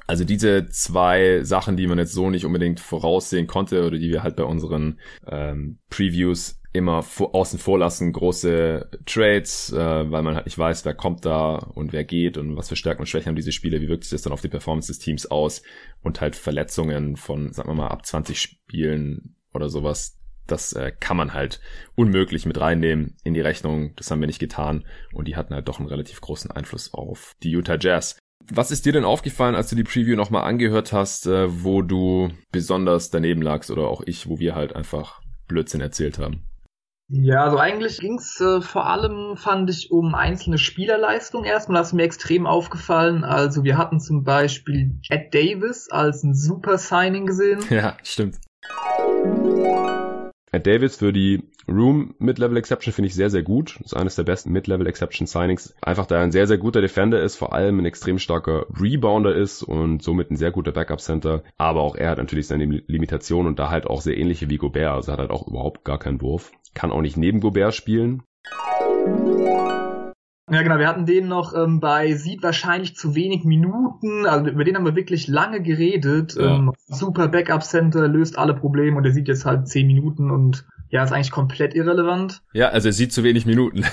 Also 0.07 0.23
diese 0.23 0.67
zwei 0.67 1.43
Sachen, 1.43 1.77
die 1.77 1.87
man 1.87 1.97
jetzt 1.97 2.13
so 2.13 2.29
nicht 2.29 2.45
unbedingt 2.45 2.79
voraussehen 2.79 3.47
konnte 3.47 3.85
oder 3.85 3.97
die 3.97 4.09
wir 4.09 4.21
halt 4.21 4.35
bei 4.35 4.43
unseren 4.43 4.99
ähm, 5.27 5.79
Previews 5.89 6.61
immer 6.75 7.03
vor, 7.03 7.33
außen 7.33 7.57
vor 7.57 7.79
lassen, 7.79 8.11
große 8.11 8.89
Trades, 9.05 9.71
äh, 9.71 10.11
weil 10.11 10.21
man 10.21 10.35
halt 10.35 10.45
nicht 10.45 10.57
weiß, 10.57 10.85
wer 10.85 10.93
kommt 10.93 11.25
da 11.25 11.55
und 11.55 11.93
wer 11.93 12.03
geht 12.03 12.37
und 12.37 12.57
was 12.57 12.69
für 12.69 12.75
Stärken 12.75 13.01
und 13.01 13.07
Schwächen 13.07 13.29
haben 13.29 13.35
diese 13.35 13.53
Spiele, 13.53 13.81
wie 13.81 13.87
wirkt 13.87 14.03
sich 14.03 14.11
das 14.11 14.23
dann 14.23 14.33
auf 14.33 14.41
die 14.41 14.49
Performance 14.49 14.87
des 14.87 14.99
Teams 14.99 15.25
aus 15.25 15.63
und 16.03 16.19
halt 16.21 16.35
Verletzungen 16.35 17.15
von, 17.15 17.53
sagen 17.53 17.69
wir 17.69 17.75
mal, 17.75 17.87
ab 17.87 18.05
20 18.05 18.39
Spielen 18.39 19.37
oder 19.53 19.69
sowas, 19.69 20.19
das 20.47 20.73
äh, 20.73 20.91
kann 20.99 21.17
man 21.17 21.33
halt 21.33 21.61
unmöglich 21.95 22.45
mit 22.45 22.59
reinnehmen 22.59 23.15
in 23.23 23.33
die 23.33 23.41
Rechnung. 23.41 23.95
Das 23.95 24.11
haben 24.11 24.19
wir 24.19 24.27
nicht 24.27 24.39
getan 24.39 24.85
und 25.13 25.27
die 25.27 25.35
hatten 25.35 25.53
halt 25.53 25.67
doch 25.67 25.79
einen 25.79 25.89
relativ 25.89 26.21
großen 26.21 26.51
Einfluss 26.51 26.93
auf 26.93 27.33
die 27.41 27.51
Utah 27.51 27.77
Jazz. 27.79 28.19
Was 28.51 28.69
ist 28.69 28.85
dir 28.85 28.91
denn 28.91 29.05
aufgefallen, 29.05 29.55
als 29.55 29.69
du 29.69 29.75
die 29.75 29.83
Preview 29.83 30.15
nochmal 30.15 30.43
angehört 30.43 30.91
hast, 30.93 31.25
äh, 31.25 31.63
wo 31.63 31.81
du 31.81 32.31
besonders 32.51 33.09
daneben 33.09 33.41
lagst 33.41 33.71
oder 33.71 33.87
auch 33.87 34.03
ich, 34.05 34.27
wo 34.27 34.39
wir 34.39 34.55
halt 34.55 34.75
einfach 34.75 35.21
Blödsinn 35.47 35.81
erzählt 35.81 36.19
haben? 36.19 36.43
Ja, 37.07 37.43
also 37.43 37.59
eigentlich 37.59 37.99
ging's 37.99 38.41
äh, 38.41 38.61
vor 38.61 38.87
allem, 38.87 39.37
fand 39.37 39.69
ich, 39.69 39.91
um 39.91 40.15
einzelne 40.15 40.57
Spielerleistungen 40.57 41.45
erstmal. 41.45 41.79
Das 41.79 41.87
ist 41.89 41.93
mir 41.93 42.03
extrem 42.03 42.47
aufgefallen. 42.47 43.23
Also 43.23 43.63
wir 43.63 43.77
hatten 43.77 43.99
zum 43.99 44.23
Beispiel 44.23 44.99
Ed 45.09 45.33
Davis 45.33 45.87
als 45.91 46.23
ein 46.23 46.33
super 46.33 46.77
Signing 46.77 47.25
gesehen. 47.25 47.59
Ja, 47.75 47.97
stimmt. 48.03 48.37
Ed 50.51 50.65
Davis 50.65 50.95
für 50.95 51.11
die 51.11 51.43
Room 51.67 52.15
Mid-Level 52.19 52.57
Exception 52.57 52.93
finde 52.93 53.07
ich 53.07 53.15
sehr, 53.15 53.29
sehr 53.29 53.43
gut. 53.43 53.75
Das 53.79 53.87
ist 53.87 53.97
eines 53.97 54.15
der 54.15 54.23
besten 54.23 54.51
Mid-Level 54.51 54.87
Exception 54.87 55.27
Signings. 55.27 55.75
Einfach 55.81 56.05
da 56.05 56.15
er 56.15 56.21
ein 56.21 56.31
sehr, 56.31 56.47
sehr 56.47 56.57
guter 56.57 56.81
Defender 56.81 57.21
ist, 57.21 57.35
vor 57.35 57.53
allem 57.53 57.79
ein 57.79 57.85
extrem 57.85 58.17
starker 58.17 58.65
Rebounder 58.79 59.35
ist 59.35 59.61
und 59.61 60.01
somit 60.01 60.31
ein 60.31 60.37
sehr 60.37 60.51
guter 60.51 60.71
Backup 60.71 61.01
Center. 61.01 61.43
Aber 61.57 61.81
auch 61.81 61.95
er 61.95 62.11
hat 62.11 62.17
natürlich 62.17 62.47
seine 62.47 62.65
Limitationen 62.65 63.47
und 63.47 63.59
da 63.59 63.69
halt 63.69 63.85
auch 63.87 64.01
sehr 64.01 64.17
ähnliche 64.17 64.49
wie 64.49 64.57
Gobert. 64.57 64.93
Also 64.93 65.11
hat 65.11 65.19
halt 65.19 65.31
auch 65.31 65.47
überhaupt 65.47 65.83
gar 65.83 65.99
keinen 65.99 66.21
Wurf. 66.21 66.51
Kann 66.75 66.91
auch 66.91 67.01
nicht 67.01 67.17
neben 67.17 67.39
Gobert 67.39 67.73
spielen. 67.73 68.21
Ja, 70.51 70.61
genau, 70.61 70.77
wir 70.77 70.87
hatten 70.87 71.07
den 71.07 71.27
noch 71.27 71.55
ähm, 71.55 71.79
bei 71.79 72.13
sieht 72.13 72.43
wahrscheinlich 72.43 72.95
zu 72.95 73.15
wenig 73.15 73.45
Minuten, 73.45 74.27
also 74.27 74.45
über 74.47 74.63
den 74.63 74.75
haben 74.75 74.85
wir 74.85 74.95
wirklich 74.95 75.27
lange 75.27 75.63
geredet. 75.63 76.35
Ja. 76.35 76.57
Ähm, 76.57 76.71
super 76.85 77.29
Backup 77.29 77.63
Center, 77.63 78.07
löst 78.07 78.37
alle 78.37 78.53
Probleme 78.53 78.95
und 78.95 79.05
er 79.05 79.11
sieht 79.11 79.27
jetzt 79.27 79.45
halt 79.45 79.67
zehn 79.67 79.87
Minuten 79.87 80.29
und 80.29 80.67
ja, 80.89 81.03
ist 81.03 81.11
eigentlich 81.11 81.31
komplett 81.31 81.73
irrelevant. 81.73 82.43
Ja, 82.53 82.69
also 82.69 82.89
er 82.89 82.93
sieht 82.93 83.11
zu 83.11 83.23
wenig 83.23 83.47
Minuten. 83.47 83.83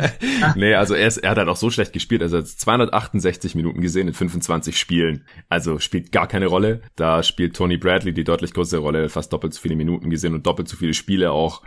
nee, 0.54 0.74
also 0.74 0.94
er, 0.94 1.08
ist, 1.08 1.18
er 1.18 1.30
hat 1.30 1.38
halt 1.38 1.48
auch 1.48 1.56
so 1.56 1.70
schlecht 1.70 1.92
gespielt. 1.92 2.22
Also 2.22 2.36
er 2.36 2.42
hat 2.42 2.48
268 2.48 3.56
Minuten 3.56 3.80
gesehen 3.80 4.06
in 4.06 4.14
25 4.14 4.78
Spielen. 4.78 5.26
Also 5.48 5.80
spielt 5.80 6.12
gar 6.12 6.28
keine 6.28 6.46
Rolle. 6.46 6.82
Da 6.94 7.24
spielt 7.24 7.56
Tony 7.56 7.78
Bradley 7.78 8.14
die 8.14 8.24
deutlich 8.24 8.54
größere 8.54 8.80
Rolle, 8.80 9.08
fast 9.08 9.32
doppelt 9.32 9.54
so 9.54 9.60
viele 9.60 9.74
Minuten 9.74 10.08
gesehen 10.08 10.34
und 10.34 10.46
doppelt 10.46 10.68
so 10.68 10.76
viele 10.76 10.94
Spiele 10.94 11.32
auch. 11.32 11.62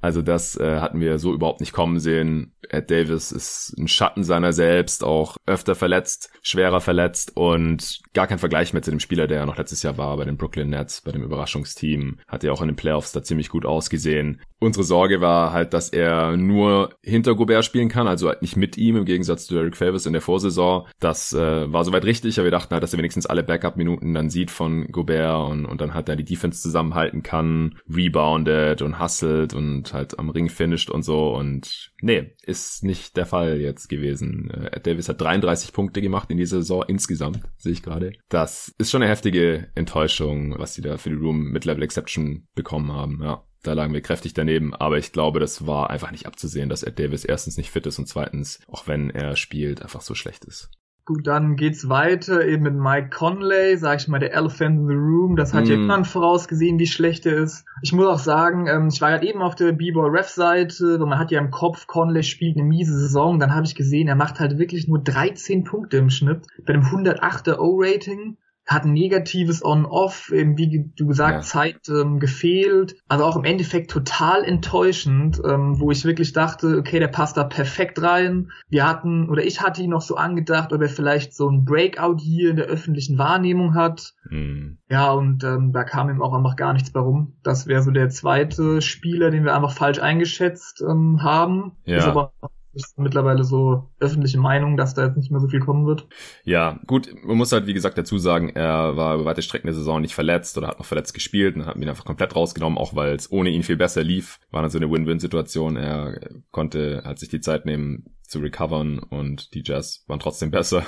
Also 0.00 0.22
das 0.22 0.56
äh, 0.56 0.80
hatten 0.80 1.00
wir 1.00 1.18
so 1.18 1.34
überhaupt 1.34 1.60
nicht 1.60 1.72
kommen 1.72 2.00
sehen. 2.00 2.52
Ed 2.68 2.90
Davis 2.90 3.32
ist 3.32 3.74
ein 3.78 3.88
Schatten 3.88 4.24
seiner 4.24 4.52
selbst, 4.52 5.04
auch 5.04 5.36
öfter 5.46 5.74
verletzt, 5.74 6.30
schwerer 6.42 6.80
verletzt 6.80 7.36
und 7.36 8.00
gar 8.14 8.26
kein 8.26 8.38
Vergleich 8.38 8.72
mehr 8.72 8.82
zu 8.82 8.90
dem 8.90 9.00
Spieler, 9.00 9.26
der 9.26 9.38
ja 9.38 9.46
noch 9.46 9.58
letztes 9.58 9.82
Jahr 9.82 9.98
war 9.98 10.16
bei 10.16 10.24
den 10.24 10.38
Brooklyn 10.38 10.70
Nets, 10.70 11.02
bei 11.02 11.12
dem 11.12 11.22
Überraschungsteam. 11.22 12.18
Hat 12.26 12.42
ja 12.44 12.52
auch 12.52 12.62
in 12.62 12.68
den 12.68 12.76
Playoffs 12.76 13.12
da 13.12 13.22
ziemlich 13.22 13.50
gut 13.50 13.66
ausgesehen. 13.66 14.40
Unsere 14.60 14.84
Sorge 14.84 15.22
war 15.22 15.52
halt, 15.52 15.72
dass 15.72 15.88
er 15.88 16.36
nur 16.36 16.90
hinter 17.02 17.34
Gobert 17.34 17.64
spielen 17.64 17.88
kann, 17.88 18.06
also 18.06 18.28
halt 18.28 18.42
nicht 18.42 18.56
mit 18.56 18.76
ihm, 18.76 18.96
im 18.96 19.06
Gegensatz 19.06 19.46
zu 19.46 19.54
Derek 19.54 19.74
Favors 19.74 20.04
in 20.04 20.12
der 20.12 20.20
Vorsaison. 20.20 20.86
Das 21.00 21.32
äh, 21.32 21.72
war 21.72 21.84
soweit 21.84 22.04
richtig, 22.04 22.38
aber 22.38 22.44
wir 22.44 22.50
dachten 22.50 22.72
halt, 22.72 22.82
dass 22.82 22.92
er 22.92 22.98
wenigstens 22.98 23.24
alle 23.24 23.42
Backup-Minuten 23.42 24.12
dann 24.12 24.28
sieht 24.28 24.50
von 24.50 24.86
Gobert 24.88 25.50
und, 25.50 25.64
und 25.64 25.80
dann 25.80 25.94
halt 25.94 26.10
da 26.10 26.14
die 26.14 26.24
Defense 26.24 26.60
zusammenhalten 26.60 27.22
kann, 27.22 27.78
reboundet 27.88 28.82
und 28.82 29.00
hustelt 29.00 29.54
und 29.54 29.94
halt 29.94 30.18
am 30.18 30.28
Ring 30.28 30.50
finisht 30.50 30.90
und 30.90 31.04
so 31.04 31.34
und 31.34 31.92
nee, 32.02 32.34
ist 32.42 32.84
nicht 32.84 33.16
der 33.16 33.26
Fall 33.26 33.60
jetzt 33.60 33.88
gewesen. 33.88 34.50
Äh, 34.50 34.76
Ed 34.76 34.86
Davis 34.86 35.08
hat 35.08 35.20
33 35.20 35.72
Punkte 35.72 36.02
gemacht 36.02 36.30
in 36.30 36.36
dieser 36.36 36.58
Saison 36.58 36.84
insgesamt, 36.86 37.40
sehe 37.56 37.72
ich 37.72 37.82
gerade. 37.82 38.12
Das 38.28 38.74
ist 38.76 38.90
schon 38.90 39.02
eine 39.02 39.10
heftige 39.10 39.68
Enttäuschung, 39.74 40.58
was 40.58 40.74
sie 40.74 40.82
da 40.82 40.98
für 40.98 41.08
die 41.08 41.16
Room 41.16 41.50
Mid-Level 41.52 41.82
Exception 41.82 42.46
bekommen 42.54 42.92
haben, 42.92 43.20
ja. 43.22 43.42
Da 43.62 43.74
lagen 43.74 43.92
wir 43.92 44.00
kräftig 44.00 44.32
daneben, 44.32 44.74
aber 44.74 44.96
ich 44.96 45.12
glaube, 45.12 45.38
das 45.38 45.66
war 45.66 45.90
einfach 45.90 46.10
nicht 46.10 46.26
abzusehen, 46.26 46.70
dass 46.70 46.82
Ed 46.82 46.98
Davis 46.98 47.24
erstens 47.24 47.58
nicht 47.58 47.70
fit 47.70 47.86
ist 47.86 47.98
und 47.98 48.06
zweitens, 48.06 48.60
auch 48.68 48.86
wenn 48.86 49.10
er 49.10 49.36
spielt, 49.36 49.82
einfach 49.82 50.00
so 50.00 50.14
schlecht 50.14 50.44
ist. 50.44 50.70
Gut, 51.06 51.26
dann 51.26 51.56
geht's 51.56 51.88
weiter 51.88 52.46
eben 52.46 52.62
mit 52.62 52.74
Mike 52.74 53.08
Conley, 53.10 53.76
sag 53.76 54.00
ich 54.00 54.08
mal, 54.08 54.20
der 54.20 54.32
Elephant 54.32 54.78
in 54.78 54.86
the 54.86 54.94
Room. 54.94 55.34
Das 55.34 55.52
hat 55.52 55.64
mm. 55.64 55.70
ja 55.70 55.76
niemand 55.76 56.06
vorausgesehen, 56.06 56.78
wie 56.78 56.86
schlecht 56.86 57.26
er 57.26 57.36
ist. 57.36 57.64
Ich 57.82 57.92
muss 57.92 58.06
auch 58.06 58.18
sagen, 58.18 58.66
ähm, 58.68 58.88
ich 58.92 59.00
war 59.00 59.10
ja 59.10 59.22
eben 59.22 59.42
auf 59.42 59.56
der 59.56 59.72
B-Ball-Ref-Seite, 59.72 61.00
wo 61.00 61.06
man 61.06 61.18
hat 61.18 61.32
ja 61.32 61.40
im 61.40 61.50
Kopf, 61.50 61.86
Conley 61.86 62.22
spielt 62.22 62.56
eine 62.56 62.66
miese 62.66 62.96
Saison. 62.96 63.40
Dann 63.40 63.54
habe 63.54 63.66
ich 63.66 63.74
gesehen, 63.74 64.08
er 64.08 64.14
macht 64.14 64.38
halt 64.38 64.58
wirklich 64.58 64.86
nur 64.86 65.00
13 65.00 65.64
Punkte 65.64 65.96
im 65.96 66.10
Schnitt 66.10 66.46
bei 66.64 66.74
dem 66.74 66.82
108er 66.82 67.58
O-Rating 67.58 68.36
hat 68.70 68.84
ein 68.84 68.92
negatives 68.92 69.64
On-Off, 69.64 70.30
eben 70.30 70.56
wie 70.56 70.92
du 70.96 71.06
gesagt, 71.08 71.34
ja. 71.34 71.40
Zeit 71.40 71.88
ähm, 71.88 72.20
gefehlt. 72.20 72.94
Also 73.08 73.24
auch 73.24 73.36
im 73.36 73.42
Endeffekt 73.42 73.90
total 73.90 74.44
enttäuschend, 74.44 75.42
ähm, 75.44 75.80
wo 75.80 75.90
ich 75.90 76.04
wirklich 76.04 76.32
dachte, 76.32 76.78
okay, 76.78 77.00
der 77.00 77.08
passt 77.08 77.36
da 77.36 77.42
perfekt 77.42 78.00
rein. 78.00 78.52
Wir 78.68 78.86
hatten, 78.86 79.28
oder 79.28 79.44
ich 79.44 79.60
hatte 79.60 79.82
ihn 79.82 79.90
noch 79.90 80.02
so 80.02 80.14
angedacht, 80.14 80.72
ob 80.72 80.80
er 80.80 80.88
vielleicht 80.88 81.34
so 81.34 81.50
ein 81.50 81.64
Breakout 81.64 82.18
hier 82.20 82.50
in 82.50 82.56
der 82.56 82.66
öffentlichen 82.66 83.18
Wahrnehmung 83.18 83.74
hat. 83.74 84.14
Mhm. 84.28 84.78
Ja, 84.88 85.10
und 85.10 85.42
ähm, 85.42 85.72
da 85.72 85.82
kam 85.82 86.08
ihm 86.08 86.22
auch 86.22 86.32
einfach 86.32 86.54
gar 86.54 86.72
nichts 86.72 86.92
bei 86.92 87.00
rum. 87.00 87.38
Das 87.42 87.66
wäre 87.66 87.82
so 87.82 87.90
der 87.90 88.08
zweite 88.08 88.82
Spieler, 88.82 89.32
den 89.32 89.44
wir 89.44 89.56
einfach 89.56 89.72
falsch 89.72 89.98
eingeschätzt 89.98 90.80
ähm, 90.88 91.24
haben. 91.24 91.72
Ja. 91.86 91.96
Ist 91.96 92.06
aber 92.06 92.32
ist 92.72 92.98
mittlerweile 92.98 93.44
so 93.44 93.90
öffentliche 93.98 94.38
Meinung, 94.38 94.76
dass 94.76 94.94
da 94.94 95.06
jetzt 95.06 95.16
nicht 95.16 95.30
mehr 95.30 95.40
so 95.40 95.48
viel 95.48 95.60
kommen 95.60 95.86
wird. 95.86 96.06
Ja, 96.44 96.78
gut, 96.86 97.08
man 97.24 97.36
muss 97.36 97.52
halt 97.52 97.66
wie 97.66 97.74
gesagt 97.74 97.98
dazu 97.98 98.18
sagen, 98.18 98.50
er 98.50 98.96
war 98.96 99.16
über 99.16 99.24
weite 99.24 99.42
Strecken 99.42 99.66
der 99.66 99.74
Saison 99.74 100.00
nicht 100.00 100.14
verletzt 100.14 100.56
oder 100.56 100.68
hat 100.68 100.78
noch 100.78 100.86
verletzt 100.86 101.14
gespielt 101.14 101.56
und 101.56 101.66
hat 101.66 101.76
ihn 101.76 101.88
einfach 101.88 102.04
komplett 102.04 102.36
rausgenommen, 102.36 102.78
auch 102.78 102.94
weil 102.94 103.14
es 103.14 103.30
ohne 103.32 103.50
ihn 103.50 103.62
viel 103.62 103.76
besser 103.76 104.02
lief. 104.02 104.38
War 104.50 104.62
dann 104.62 104.70
so 104.70 104.78
eine 104.78 104.90
Win-Win-Situation. 104.90 105.76
Er 105.76 106.20
konnte, 106.50 107.02
hat 107.04 107.18
sich 107.18 107.28
die 107.28 107.40
Zeit 107.40 107.66
nehmen, 107.66 108.04
zu 108.30 108.38
recovern 108.38 108.98
und 108.98 109.54
die 109.54 109.62
Jazz 109.64 110.04
waren 110.06 110.20
trotzdem 110.20 110.50
besser. 110.50 110.84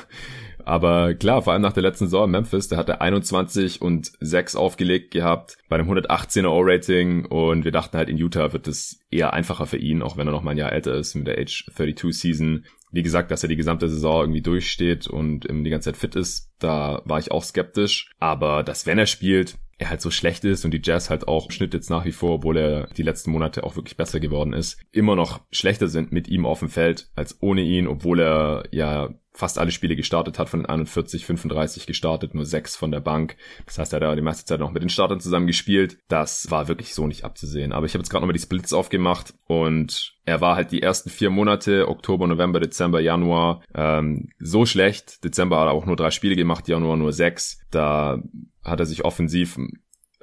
Aber 0.64 1.14
klar, 1.14 1.42
vor 1.42 1.52
allem 1.52 1.62
nach 1.62 1.72
der 1.72 1.82
letzten 1.82 2.06
Saison 2.06 2.26
in 2.26 2.30
Memphis, 2.30 2.68
da 2.68 2.76
hat 2.76 2.88
er 2.88 3.02
21 3.02 3.82
und 3.82 4.12
6 4.20 4.56
aufgelegt 4.56 5.10
gehabt 5.10 5.58
bei 5.68 5.76
einem 5.76 5.90
118er 5.90 6.48
O-Rating 6.48 7.26
und 7.26 7.64
wir 7.64 7.72
dachten 7.72 7.96
halt 7.96 8.08
in 8.08 8.16
Utah 8.16 8.52
wird 8.52 8.68
es 8.68 9.00
eher 9.10 9.32
einfacher 9.32 9.66
für 9.66 9.78
ihn, 9.78 10.02
auch 10.02 10.16
wenn 10.16 10.28
er 10.28 10.32
noch 10.32 10.42
mal 10.42 10.52
ein 10.52 10.58
Jahr 10.58 10.72
älter 10.72 10.94
ist 10.94 11.14
mit 11.14 11.26
der 11.26 11.38
Age 11.38 11.66
32 11.74 12.18
Season. 12.18 12.64
Wie 12.92 13.02
gesagt, 13.02 13.30
dass 13.30 13.42
er 13.42 13.48
die 13.48 13.56
gesamte 13.56 13.88
Saison 13.88 14.20
irgendwie 14.20 14.42
durchsteht 14.42 15.06
und 15.06 15.46
die 15.50 15.70
ganze 15.70 15.92
Zeit 15.92 15.96
fit 15.96 16.14
ist, 16.14 16.50
da 16.58 17.02
war 17.06 17.18
ich 17.18 17.30
auch 17.30 17.42
skeptisch. 17.42 18.10
Aber 18.18 18.62
dass 18.62 18.86
wenn 18.86 18.98
er 18.98 19.06
spielt, 19.06 19.56
er 19.82 19.90
halt 19.90 20.00
so 20.00 20.10
schlecht 20.10 20.44
ist 20.44 20.64
und 20.64 20.72
die 20.72 20.80
Jazz 20.82 21.10
halt 21.10 21.28
auch 21.28 21.50
Schnitt 21.50 21.74
jetzt 21.74 21.90
nach 21.90 22.04
wie 22.04 22.12
vor, 22.12 22.36
obwohl 22.36 22.56
er 22.56 22.86
die 22.96 23.02
letzten 23.02 23.30
Monate 23.30 23.64
auch 23.64 23.76
wirklich 23.76 23.96
besser 23.96 24.20
geworden 24.20 24.52
ist, 24.52 24.80
immer 24.92 25.16
noch 25.16 25.40
schlechter 25.50 25.88
sind 25.88 26.12
mit 26.12 26.28
ihm 26.28 26.46
auf 26.46 26.60
dem 26.60 26.68
Feld 26.68 27.10
als 27.14 27.38
ohne 27.40 27.62
ihn, 27.62 27.86
obwohl 27.86 28.20
er 28.20 28.64
ja 28.70 29.14
fast 29.34 29.58
alle 29.58 29.70
Spiele 29.70 29.96
gestartet 29.96 30.38
hat, 30.38 30.48
von 30.48 30.60
den 30.60 30.66
41, 30.66 31.24
35 31.24 31.86
gestartet, 31.86 32.34
nur 32.34 32.44
sechs 32.44 32.76
von 32.76 32.90
der 32.90 33.00
Bank. 33.00 33.36
Das 33.66 33.78
heißt, 33.78 33.92
er 33.92 33.96
hat 33.96 34.02
da 34.02 34.14
die 34.14 34.22
meiste 34.22 34.44
Zeit 34.44 34.60
noch 34.60 34.72
mit 34.72 34.82
den 34.82 34.90
Startern 34.90 35.20
zusammen 35.20 35.46
gespielt. 35.46 35.98
Das 36.08 36.50
war 36.50 36.68
wirklich 36.68 36.94
so 36.94 37.06
nicht 37.06 37.24
abzusehen. 37.24 37.72
Aber 37.72 37.86
ich 37.86 37.94
habe 37.94 38.02
jetzt 38.02 38.10
gerade 38.10 38.22
nochmal 38.22 38.34
die 38.34 38.42
Splits 38.42 38.72
aufgemacht 38.72 39.34
und 39.46 40.14
er 40.24 40.40
war 40.40 40.56
halt 40.56 40.70
die 40.70 40.82
ersten 40.82 41.10
vier 41.10 41.30
Monate, 41.30 41.88
Oktober, 41.88 42.26
November, 42.26 42.60
Dezember, 42.60 43.00
Januar, 43.00 43.62
ähm, 43.74 44.28
so 44.38 44.66
schlecht. 44.66 45.24
Dezember 45.24 45.60
hat 45.60 45.68
er 45.68 45.72
auch 45.72 45.86
nur 45.86 45.96
drei 45.96 46.10
Spiele 46.10 46.36
gemacht, 46.36 46.68
Januar 46.68 46.96
nur 46.96 47.12
sechs. 47.12 47.60
Da 47.70 48.22
hat 48.62 48.80
er 48.80 48.86
sich 48.86 49.04
offensiv 49.04 49.58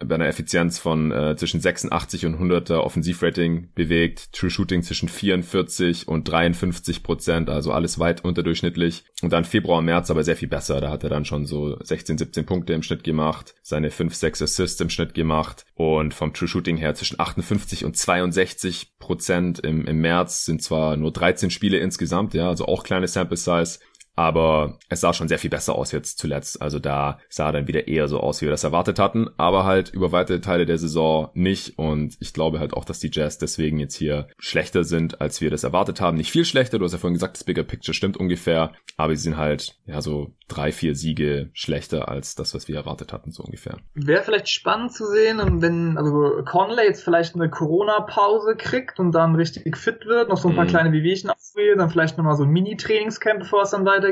bei 0.06 0.16
einer 0.16 0.28
Effizienz 0.28 0.80
von 0.80 1.12
äh, 1.12 1.36
zwischen 1.36 1.60
86 1.60 2.26
und 2.26 2.36
100er 2.36 2.78
Offensivrating 2.78 3.70
bewegt, 3.76 4.34
True 4.34 4.50
Shooting 4.50 4.84
zwischen 4.84 5.10
44 5.10 6.08
und 6.08 6.28
53 6.28 7.04
Prozent, 7.04 7.50
also 7.50 7.72
alles 7.72 8.00
weit 8.00 8.24
unterdurchschnittlich. 8.24 9.04
Und 9.22 9.34
dann 9.34 9.46
Februar, 9.46 9.82
März 9.82 10.10
aber 10.10 10.24
sehr 10.24 10.36
viel 10.36 10.48
besser, 10.48 10.82
da 10.82 10.90
hat 10.90 11.04
er 11.04 11.10
dann 11.10 11.26
schon 11.26 11.46
so 11.46 11.78
16, 11.84 12.18
17 12.18 12.46
Punkte 12.46 12.74
im 12.74 12.84
Schnitt 12.84 13.04
gemacht, 13.04 13.56
seine 13.62 13.92
5, 13.92 14.16
6 14.16 14.42
Assists 14.42 14.82
im 14.82 14.90
Schnitt 14.90 15.14
gemacht. 15.14 15.66
Und 15.76 16.14
vom 16.14 16.34
True 16.34 16.48
Shooting 16.48 16.78
her 16.78 16.96
zwischen 16.96 17.20
58 17.20 17.86
und 17.86 17.98
62 17.98 18.98
Prozent 19.00 19.60
im, 19.60 19.86
im 19.86 20.00
März 20.02 20.46
sind 20.46 20.62
zwar 20.62 20.98
nur 20.98 21.12
13 21.12 21.50
Spiele 21.50 21.78
insgesamt, 21.78 22.34
ja, 22.34 22.48
also 22.50 22.66
auch 22.66 22.84
kleine 22.84 23.08
Sample 23.08 23.38
Size, 23.38 23.80
aber 24.20 24.78
es 24.90 25.00
sah 25.00 25.14
schon 25.14 25.30
sehr 25.30 25.40
viel 25.40 25.50
besser 25.50 25.76
aus 25.76 25.94
jetzt 25.94 26.20
zuletzt. 26.20 26.62
Also 26.62 26.78
da 26.78 27.20
sah 27.30 27.54
dann 27.54 27.70
wieder 27.70 27.88
eher 27.88 28.10
so 28.10 28.20
aus, 28.20 28.42
wie 28.42 28.48
wir 28.48 28.52
das 28.52 28.66
erwartet 28.66 29.00
hatten, 29.00 29.30
aber 29.38 29.64
halt 29.64 29.92
über 29.94 30.12
weite 30.12 30.42
Teile 30.42 30.66
der 30.66 30.78
Saison 30.78 31.30
nicht. 31.36 31.80
Und 31.80 32.18
ich 32.20 32.34
glaube 32.34 32.60
halt 32.60 32.74
auch, 32.74 32.84
dass 32.84 33.00
die 33.00 33.12
Jazz 33.14 33.38
deswegen 33.38 33.80
jetzt 33.80 33.96
hier 33.96 34.28
schlechter 34.38 34.84
sind, 34.84 35.22
als 35.22 35.40
wir 35.40 35.50
das 35.50 35.64
erwartet 35.64 36.02
haben. 36.02 36.18
Nicht 36.18 36.32
viel 36.32 36.44
schlechter, 36.44 36.80
du 36.80 36.84
hast 36.84 36.92
ja 36.92 36.98
vorhin 36.98 37.14
gesagt, 37.14 37.38
das 37.38 37.46
Bigger 37.46 37.64
Picture 37.64 37.94
stimmt 37.94 38.18
ungefähr, 38.18 38.74
aber 38.98 39.16
sie 39.16 39.22
sind 39.22 39.38
halt 39.38 39.78
ja 39.86 40.02
so 40.02 40.34
drei, 40.50 40.72
vier 40.74 40.96
Siege 40.96 41.50
schlechter 41.54 42.10
als 42.10 42.36
das, 42.36 42.54
was 42.54 42.68
wir 42.68 42.76
erwartet 42.76 43.14
hatten, 43.14 43.32
so 43.32 43.44
ungefähr. 43.44 43.78
Wäre 43.94 44.24
vielleicht 44.24 44.50
spannend 44.50 44.92
zu 44.92 45.06
sehen, 45.06 45.62
wenn 45.62 45.98
also 45.98 46.44
Conley 46.44 46.86
jetzt 46.86 47.04
vielleicht 47.04 47.36
eine 47.36 47.50
Corona-Pause 47.50 48.56
kriegt 48.58 49.00
und 49.00 49.14
dann 49.14 49.36
richtig 49.36 49.78
fit 49.78 50.06
wird, 50.06 50.28
noch 50.30 50.38
so 50.38 50.50
ein 50.50 50.56
paar 50.56 50.66
mm. 50.66 50.70
kleine 50.70 50.92
Wehwehchen 50.92 51.30
auswählt, 51.30 51.80
dann 51.80 51.90
vielleicht 51.90 52.18
nochmal 52.18 52.36
so 52.36 52.44
ein 52.44 52.50
Mini-Trainingscamp, 52.50 53.40
bevor 53.40 53.62
es 53.62 53.70
dann 53.70 53.86
weitergeht, 53.86 54.09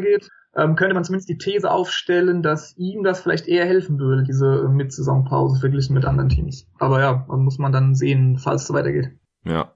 ähm, 0.56 0.75
könnte 0.75 0.96
man 0.96 1.04
zumindest 1.04 1.30
die 1.30 1.38
These 1.38 1.70
aufstellen, 1.70 2.42
dass 2.42 2.75
ihm 2.77 3.04
das 3.04 3.22
vielleicht 3.22 3.48
eher 3.48 3.66
helfen 3.66 4.00
würde, 4.00 4.24
diese 4.24 4.68
Mid-Saison-Pause 4.70 5.60
verglichen 5.60 5.94
mit 5.94 6.06
anderen 6.06 6.30
Teams. 6.30 6.68
Aber 6.80 7.00
ja, 7.00 7.25
muss 7.27 7.60
man 7.60 7.72
dann 7.72 7.96
sehen, 7.96 8.38
falls 8.38 8.62
es 8.63 8.68
so 8.68 8.74
weitergeht. 8.74 9.12
Ja, 9.44 9.74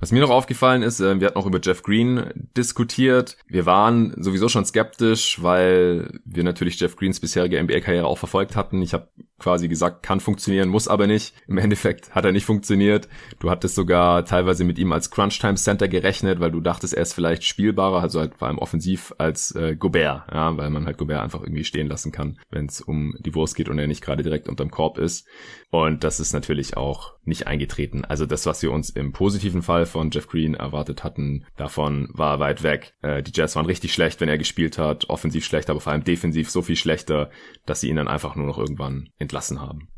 was 0.00 0.12
mir 0.12 0.20
noch 0.20 0.30
aufgefallen 0.30 0.82
ist, 0.82 1.00
äh, 1.00 1.20
wir 1.20 1.28
hatten 1.28 1.38
auch 1.38 1.46
über 1.46 1.60
Jeff 1.62 1.82
Green 1.82 2.48
diskutiert. 2.56 3.36
Wir 3.46 3.66
waren 3.66 4.14
sowieso 4.22 4.48
schon 4.48 4.64
skeptisch, 4.64 5.42
weil 5.42 6.20
wir 6.24 6.44
natürlich 6.44 6.78
Jeff 6.78 6.96
Greens 6.96 7.20
bisherige 7.20 7.62
NBA-Karriere 7.62 8.06
auch 8.06 8.18
verfolgt 8.18 8.56
hatten. 8.56 8.82
Ich 8.82 8.92
habe 8.92 9.08
quasi 9.38 9.68
gesagt, 9.68 10.02
kann 10.02 10.20
funktionieren, 10.20 10.68
muss 10.68 10.88
aber 10.88 11.06
nicht. 11.06 11.34
Im 11.48 11.58
Endeffekt 11.58 12.14
hat 12.14 12.24
er 12.24 12.32
nicht 12.32 12.46
funktioniert. 12.46 13.08
Du 13.40 13.50
hattest 13.50 13.74
sogar 13.74 14.24
teilweise 14.24 14.64
mit 14.64 14.78
ihm 14.78 14.92
als 14.92 15.10
Crunch-Time-Center 15.10 15.88
gerechnet, 15.88 16.40
weil 16.40 16.50
du 16.50 16.60
dachtest, 16.60 16.94
er 16.94 17.02
ist 17.02 17.12
vielleicht 17.12 17.44
spielbarer, 17.44 18.00
also 18.00 18.20
halt 18.20 18.36
vor 18.36 18.48
allem 18.48 18.58
offensiv 18.58 19.14
als 19.18 19.54
äh, 19.54 19.76
Gobert, 19.76 20.24
ja, 20.32 20.56
weil 20.56 20.70
man 20.70 20.86
halt 20.86 20.98
Gobert 20.98 21.22
einfach 21.22 21.42
irgendwie 21.42 21.64
stehen 21.64 21.88
lassen 21.88 22.12
kann, 22.12 22.38
wenn 22.50 22.66
es 22.66 22.80
um 22.80 23.16
die 23.20 23.34
Wurst 23.34 23.54
geht 23.54 23.68
und 23.68 23.78
er 23.78 23.86
nicht 23.86 24.02
gerade 24.02 24.22
direkt 24.22 24.48
unterm 24.48 24.70
Korb 24.70 24.98
ist. 24.98 25.26
Und 25.70 26.04
das 26.04 26.20
ist 26.20 26.32
natürlich 26.32 26.76
auch 26.76 27.14
nicht 27.24 27.46
eingetreten. 27.46 28.04
Also 28.04 28.26
das, 28.26 28.46
was 28.46 28.62
wir 28.62 28.70
uns 28.70 28.90
im 28.90 29.12
positiven 29.12 29.62
Fall 29.62 29.83
von 29.86 30.10
Jeff 30.10 30.28
Green 30.28 30.54
erwartet 30.54 31.04
hatten, 31.04 31.46
davon 31.56 32.08
war 32.12 32.40
weit 32.40 32.62
weg. 32.62 32.94
Äh, 33.02 33.22
die 33.22 33.32
Jazz 33.34 33.56
waren 33.56 33.66
richtig 33.66 33.92
schlecht, 33.92 34.20
wenn 34.20 34.28
er 34.28 34.38
gespielt 34.38 34.78
hat, 34.78 35.08
offensiv 35.08 35.44
schlecht, 35.44 35.70
aber 35.70 35.80
vor 35.80 35.92
allem 35.92 36.04
defensiv 36.04 36.50
so 36.50 36.62
viel 36.62 36.76
schlechter, 36.76 37.30
dass 37.66 37.80
sie 37.80 37.88
ihn 37.88 37.96
dann 37.96 38.08
einfach 38.08 38.36
nur 38.36 38.46
noch 38.46 38.58
irgendwann 38.58 39.08
entlassen 39.18 39.60
haben. 39.60 39.88